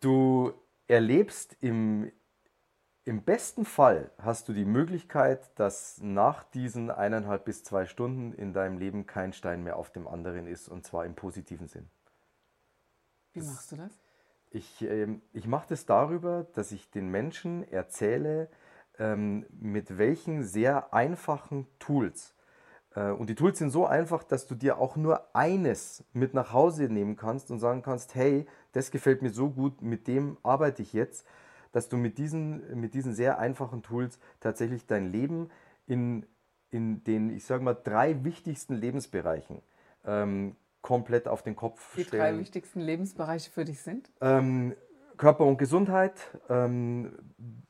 Du 0.00 0.52
erlebst 0.88 1.56
im, 1.60 2.10
im 3.04 3.22
besten 3.22 3.64
Fall 3.64 4.10
hast 4.18 4.48
du 4.48 4.52
die 4.52 4.64
Möglichkeit, 4.64 5.48
dass 5.60 5.98
nach 6.02 6.42
diesen 6.42 6.90
eineinhalb 6.90 7.44
bis 7.44 7.62
zwei 7.62 7.86
Stunden 7.86 8.32
in 8.32 8.52
deinem 8.52 8.78
Leben 8.78 9.06
kein 9.06 9.32
Stein 9.32 9.62
mehr 9.62 9.76
auf 9.76 9.90
dem 9.92 10.08
anderen 10.08 10.48
ist 10.48 10.68
und 10.68 10.84
zwar 10.84 11.04
im 11.04 11.14
positiven 11.14 11.68
Sinn. 11.68 11.88
Wie 13.32 13.42
machst 13.42 13.70
du 13.70 13.76
das? 13.76 13.92
Ich, 14.50 14.82
äh, 14.82 15.06
ich 15.32 15.46
mache 15.46 15.68
das 15.68 15.86
darüber, 15.86 16.44
dass 16.54 16.72
ich 16.72 16.90
den 16.90 17.08
Menschen 17.08 17.62
erzähle, 17.70 18.50
ähm, 18.98 19.46
mit 19.50 19.98
welchen 19.98 20.42
sehr 20.42 20.92
einfachen 20.92 21.68
Tools 21.78 22.34
und 22.94 23.30
die 23.30 23.36
Tools 23.36 23.58
sind 23.58 23.70
so 23.70 23.86
einfach, 23.86 24.24
dass 24.24 24.48
du 24.48 24.56
dir 24.56 24.78
auch 24.78 24.96
nur 24.96 25.34
eines 25.34 26.04
mit 26.12 26.34
nach 26.34 26.52
Hause 26.52 26.84
nehmen 26.84 27.16
kannst 27.16 27.50
und 27.50 27.60
sagen 27.60 27.82
kannst, 27.82 28.16
hey, 28.16 28.46
das 28.72 28.90
gefällt 28.90 29.22
mir 29.22 29.30
so 29.30 29.50
gut, 29.50 29.80
mit 29.80 30.08
dem 30.08 30.38
arbeite 30.42 30.82
ich 30.82 30.92
jetzt, 30.92 31.24
dass 31.72 31.88
du 31.88 31.96
mit 31.96 32.18
diesen, 32.18 32.80
mit 32.80 32.94
diesen 32.94 33.14
sehr 33.14 33.38
einfachen 33.38 33.82
Tools 33.82 34.18
tatsächlich 34.40 34.86
dein 34.86 35.10
Leben 35.12 35.50
in, 35.86 36.26
in 36.70 37.04
den, 37.04 37.30
ich 37.30 37.44
sage 37.44 37.62
mal, 37.62 37.74
drei 37.74 38.24
wichtigsten 38.24 38.74
Lebensbereichen 38.74 39.62
ähm, 40.04 40.56
komplett 40.82 41.28
auf 41.28 41.42
den 41.42 41.56
Kopf 41.56 41.94
die 41.96 42.04
stellen. 42.04 42.22
Die 42.22 42.30
drei 42.32 42.38
wichtigsten 42.40 42.80
Lebensbereiche 42.80 43.50
für 43.50 43.64
dich 43.64 43.80
sind? 43.80 44.10
Ähm, 44.20 44.74
Körper 45.16 45.44
und 45.44 45.58
Gesundheit, 45.58 46.14
ähm, 46.48 47.12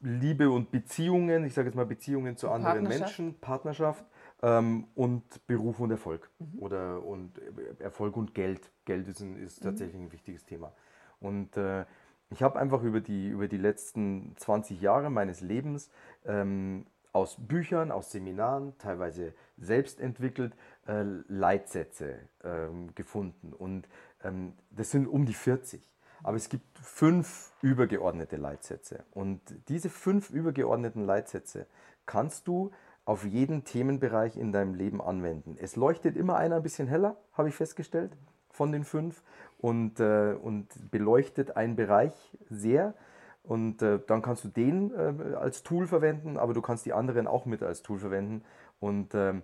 Liebe 0.01 0.51
und 0.51 0.71
Beziehungen, 0.71 1.45
ich 1.45 1.53
sage 1.53 1.69
jetzt 1.69 1.75
mal 1.75 1.87
Beziehungen 1.87 2.37
zu 2.37 2.49
anderen 2.49 2.85
Menschen, 2.85 3.35
Partnerschaft 3.41 4.05
ähm, 4.43 4.87
und 4.95 5.47
Beruf 5.47 5.81
und 5.81 5.91
Erfolg. 5.91 6.31
Mhm. 6.39 6.59
Oder 6.61 7.05
und 7.05 7.33
Erfolg 7.79 8.17
und 8.17 8.35
Geld. 8.35 8.71
Geld 8.85 9.09
ist, 9.09 9.21
ein, 9.21 9.37
ist 9.37 9.61
mhm. 9.61 9.65
tatsächlich 9.65 10.01
ein 10.01 10.13
wichtiges 10.13 10.45
Thema. 10.45 10.73
Und 11.21 11.57
äh, 11.57 11.85
ich 12.31 12.43
habe 12.43 12.59
einfach 12.59 12.83
über 12.83 13.01
die, 13.01 13.29
über 13.29 13.49
die 13.49 13.59
letzten 13.59 14.35
20 14.37 14.81
Jahre 14.81 15.11
meines 15.11 15.41
Lebens 15.41 15.91
ähm, 16.25 16.87
aus 17.13 17.37
Büchern, 17.39 17.91
aus 17.91 18.13
Seminaren, 18.13 18.79
teilweise 18.79 19.35
selbst 19.59 20.01
entwickelt, 20.01 20.55
äh, 20.87 21.03
Leitsätze 21.29 22.21
ähm, 22.45 22.95
gefunden. 22.95 23.53
Und 23.53 23.89
ähm, 24.23 24.53
das 24.71 24.93
sind 24.93 25.09
um 25.09 25.27
die 25.27 25.35
40. 25.35 25.83
Aber 26.23 26.37
es 26.37 26.49
gibt 26.49 26.79
fünf 26.79 27.53
übergeordnete 27.63 28.37
Leitsätze. 28.37 29.05
Und 29.11 29.41
diese 29.69 29.91
fünf 29.91 30.31
übergeordneten 30.31 31.05
Leitsätze 31.05 31.67
kannst 32.07 32.47
du 32.47 32.71
auf 33.05 33.25
jeden 33.25 33.65
Themenbereich 33.65 34.37
in 34.37 34.53
deinem 34.53 34.75
Leben 34.75 35.01
anwenden. 35.01 35.57
Es 35.59 35.77
leuchtet 35.77 36.17
immer 36.17 36.37
einer 36.37 36.57
ein 36.57 36.63
bisschen 36.63 36.89
heller, 36.89 37.17
habe 37.33 37.49
ich 37.49 37.55
festgestellt, 37.55 38.17
von 38.51 38.73
den 38.73 38.85
fünf 38.85 39.23
und, 39.59 40.01
äh, 40.01 40.35
und 40.35 40.91
beleuchtet 40.91 41.57
einen 41.57 41.77
Bereich 41.77 42.13
sehr. 42.49 42.95
Und 43.43 43.83
äh, 43.83 43.99
dann 44.07 44.23
kannst 44.23 44.45
du 44.45 44.49
den 44.49 44.93
äh, 44.95 45.35
als 45.35 45.63
Tool 45.63 45.87
verwenden, 45.87 46.37
aber 46.37 46.53
du 46.53 46.61
kannst 46.61 46.87
die 46.87 46.93
anderen 46.93 47.27
auch 47.27 47.47
mit 47.47 47.63
als 47.63 47.83
Tool 47.83 47.99
verwenden. 47.99 48.45
Und 48.81 49.15
ähm, 49.15 49.43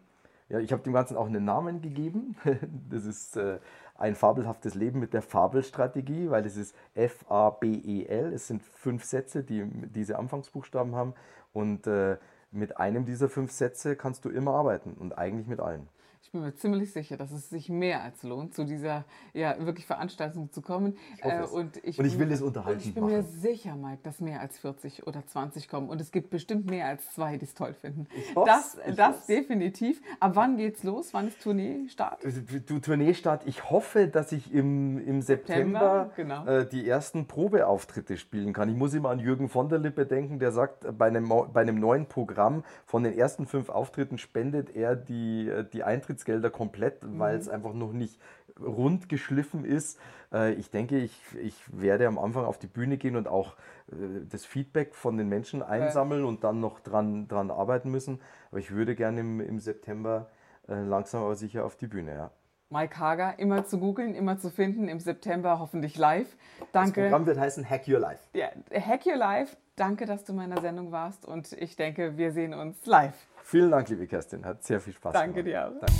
ja, 0.48 0.60
ich 0.60 0.72
habe 0.72 0.82
dem 0.82 0.92
Ganzen 0.92 1.16
auch 1.16 1.26
einen 1.26 1.44
Namen 1.44 1.80
gegeben. 1.82 2.36
das 2.90 3.04
ist 3.04 3.36
äh, 3.36 3.58
ein 3.96 4.14
fabelhaftes 4.14 4.74
Leben 4.74 5.00
mit 5.00 5.12
der 5.14 5.22
Fabelstrategie, 5.22 6.30
weil 6.30 6.44
es 6.46 6.56
ist 6.56 6.76
F-A-B-E-L. 6.94 8.32
Es 8.32 8.46
sind 8.46 8.62
fünf 8.62 9.04
Sätze, 9.04 9.42
die 9.42 9.64
diese 9.64 10.18
Anfangsbuchstaben 10.18 10.94
haben. 10.94 11.14
Und 11.52 11.86
äh, 11.86 12.18
mit 12.50 12.78
einem 12.78 13.04
dieser 13.04 13.28
fünf 13.28 13.52
Sätze 13.52 13.96
kannst 13.96 14.24
du 14.24 14.30
immer 14.30 14.54
arbeiten 14.54 14.94
und 14.94 15.16
eigentlich 15.16 15.46
mit 15.46 15.60
allen. 15.60 15.88
Ich 16.26 16.32
bin 16.32 16.40
mir 16.40 16.56
ziemlich 16.56 16.92
sicher, 16.92 17.16
dass 17.16 17.30
es 17.30 17.50
sich 17.50 17.68
mehr 17.68 18.02
als 18.02 18.24
lohnt, 18.24 18.52
zu 18.52 18.64
dieser 18.64 19.04
ja, 19.32 19.64
wirklich 19.64 19.86
Veranstaltung 19.86 20.50
zu 20.50 20.60
kommen. 20.60 20.96
Ich 21.16 21.24
äh, 21.24 21.44
und, 21.44 21.76
ich, 21.84 22.00
und 22.00 22.04
ich 22.04 22.18
will 22.18 22.32
es 22.32 22.42
unterhalten. 22.42 22.80
Ich 22.84 22.94
bin 22.94 23.04
machen. 23.04 23.14
mir 23.14 23.22
sicher, 23.22 23.76
Mike, 23.76 24.00
dass 24.02 24.20
mehr 24.20 24.40
als 24.40 24.58
40 24.58 25.06
oder 25.06 25.24
20 25.24 25.68
kommen. 25.68 25.88
Und 25.88 26.00
es 26.00 26.10
gibt 26.10 26.30
bestimmt 26.30 26.68
mehr 26.68 26.88
als 26.88 27.12
zwei, 27.12 27.36
die 27.36 27.44
es 27.44 27.54
toll 27.54 27.74
finden. 27.74 28.08
Ich 28.16 28.34
das 28.34 28.76
ich 28.88 28.96
das 28.96 29.26
definitiv. 29.26 30.02
Ab 30.18 30.32
wann 30.34 30.56
geht's 30.56 30.82
los? 30.82 31.14
Wann 31.14 31.28
ist 31.28 31.40
Tourneestart? 31.40 32.24
Also, 32.24 32.40
du 32.40 32.80
Tourneestart. 32.80 33.46
Ich 33.46 33.70
hoffe, 33.70 34.08
dass 34.08 34.32
ich 34.32 34.52
im, 34.52 34.98
im 34.98 35.22
September, 35.22 36.10
September 36.16 36.44
genau. 36.44 36.44
äh, 36.44 36.68
die 36.68 36.88
ersten 36.88 37.28
Probeauftritte 37.28 38.16
spielen 38.16 38.52
kann. 38.52 38.68
Ich 38.68 38.76
muss 38.76 38.94
immer 38.94 39.10
an 39.10 39.20
Jürgen 39.20 39.48
von 39.48 39.68
der 39.68 39.78
Lippe 39.78 40.06
denken, 40.06 40.40
der 40.40 40.50
sagt, 40.50 40.86
bei 40.98 41.06
einem, 41.06 41.28
bei 41.28 41.60
einem 41.60 41.78
neuen 41.78 42.06
Programm 42.06 42.64
von 42.84 43.04
den 43.04 43.16
ersten 43.16 43.46
fünf 43.46 43.68
Auftritten 43.68 44.18
spendet 44.18 44.74
er 44.74 44.96
die, 44.96 45.48
äh, 45.48 45.64
die 45.64 45.84
Eintritte 45.84 46.15
Beitrittsgelder 46.16 46.50
komplett, 46.50 47.02
mhm. 47.02 47.18
weil 47.18 47.36
es 47.36 47.48
einfach 47.48 47.74
noch 47.74 47.92
nicht 47.92 48.18
rund 48.60 49.08
geschliffen 49.08 49.64
ist. 49.64 49.98
Äh, 50.32 50.54
ich 50.54 50.70
denke, 50.70 50.98
ich, 50.98 51.20
ich 51.40 51.54
werde 51.68 52.06
am 52.06 52.18
Anfang 52.18 52.44
auf 52.44 52.58
die 52.58 52.66
Bühne 52.66 52.96
gehen 52.96 53.16
und 53.16 53.28
auch 53.28 53.54
äh, 53.92 53.94
das 54.30 54.44
Feedback 54.44 54.94
von 54.94 55.16
den 55.18 55.28
Menschen 55.28 55.62
einsammeln 55.62 56.24
und 56.24 56.42
dann 56.44 56.60
noch 56.60 56.80
dran, 56.80 57.28
dran 57.28 57.50
arbeiten 57.50 57.90
müssen. 57.90 58.20
Aber 58.50 58.60
ich 58.60 58.70
würde 58.70 58.94
gerne 58.94 59.20
im, 59.20 59.40
im 59.40 59.60
September 59.60 60.30
äh, 60.68 60.82
langsam 60.82 61.22
aber 61.22 61.36
sicher 61.36 61.64
auf 61.64 61.76
die 61.76 61.86
Bühne, 61.86 62.14
ja. 62.14 62.30
Mike 62.76 62.98
Hager, 62.98 63.38
immer 63.38 63.64
zu 63.64 63.78
googeln, 63.78 64.14
immer 64.14 64.38
zu 64.38 64.50
finden, 64.50 64.86
im 64.88 65.00
September 65.00 65.58
hoffentlich 65.58 65.96
live. 65.96 66.36
Danke. 66.72 67.00
Das 67.00 67.10
Programm 67.10 67.24
wird 67.24 67.38
heißen 67.38 67.64
Hack 67.68 67.88
Your 67.88 68.00
Life. 68.00 68.22
Ja, 68.34 68.48
Hack 68.70 69.06
Your 69.06 69.16
Life. 69.16 69.56
Danke, 69.76 70.04
dass 70.04 70.24
du 70.24 70.32
in 70.32 70.36
meiner 70.36 70.60
Sendung 70.60 70.92
warst 70.92 71.24
und 71.24 71.52
ich 71.54 71.76
denke, 71.76 72.18
wir 72.18 72.32
sehen 72.32 72.52
uns 72.52 72.84
live. 72.84 73.14
Vielen 73.44 73.70
Dank, 73.70 73.88
liebe 73.88 74.06
Kerstin. 74.06 74.44
Hat 74.44 74.62
sehr 74.62 74.78
viel 74.78 74.92
Spaß 74.92 75.14
Danke 75.14 75.42
gemacht. 75.42 75.72
Danke 75.74 75.88
dir 75.88 75.94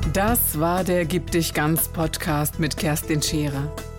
auch. 0.00 0.12
Das 0.14 0.58
war 0.58 0.84
der 0.84 1.04
Gib 1.04 1.30
dich 1.32 1.52
ganz 1.52 1.92
Podcast 1.92 2.58
mit 2.58 2.78
Kerstin 2.78 3.20
Scherer. 3.20 3.70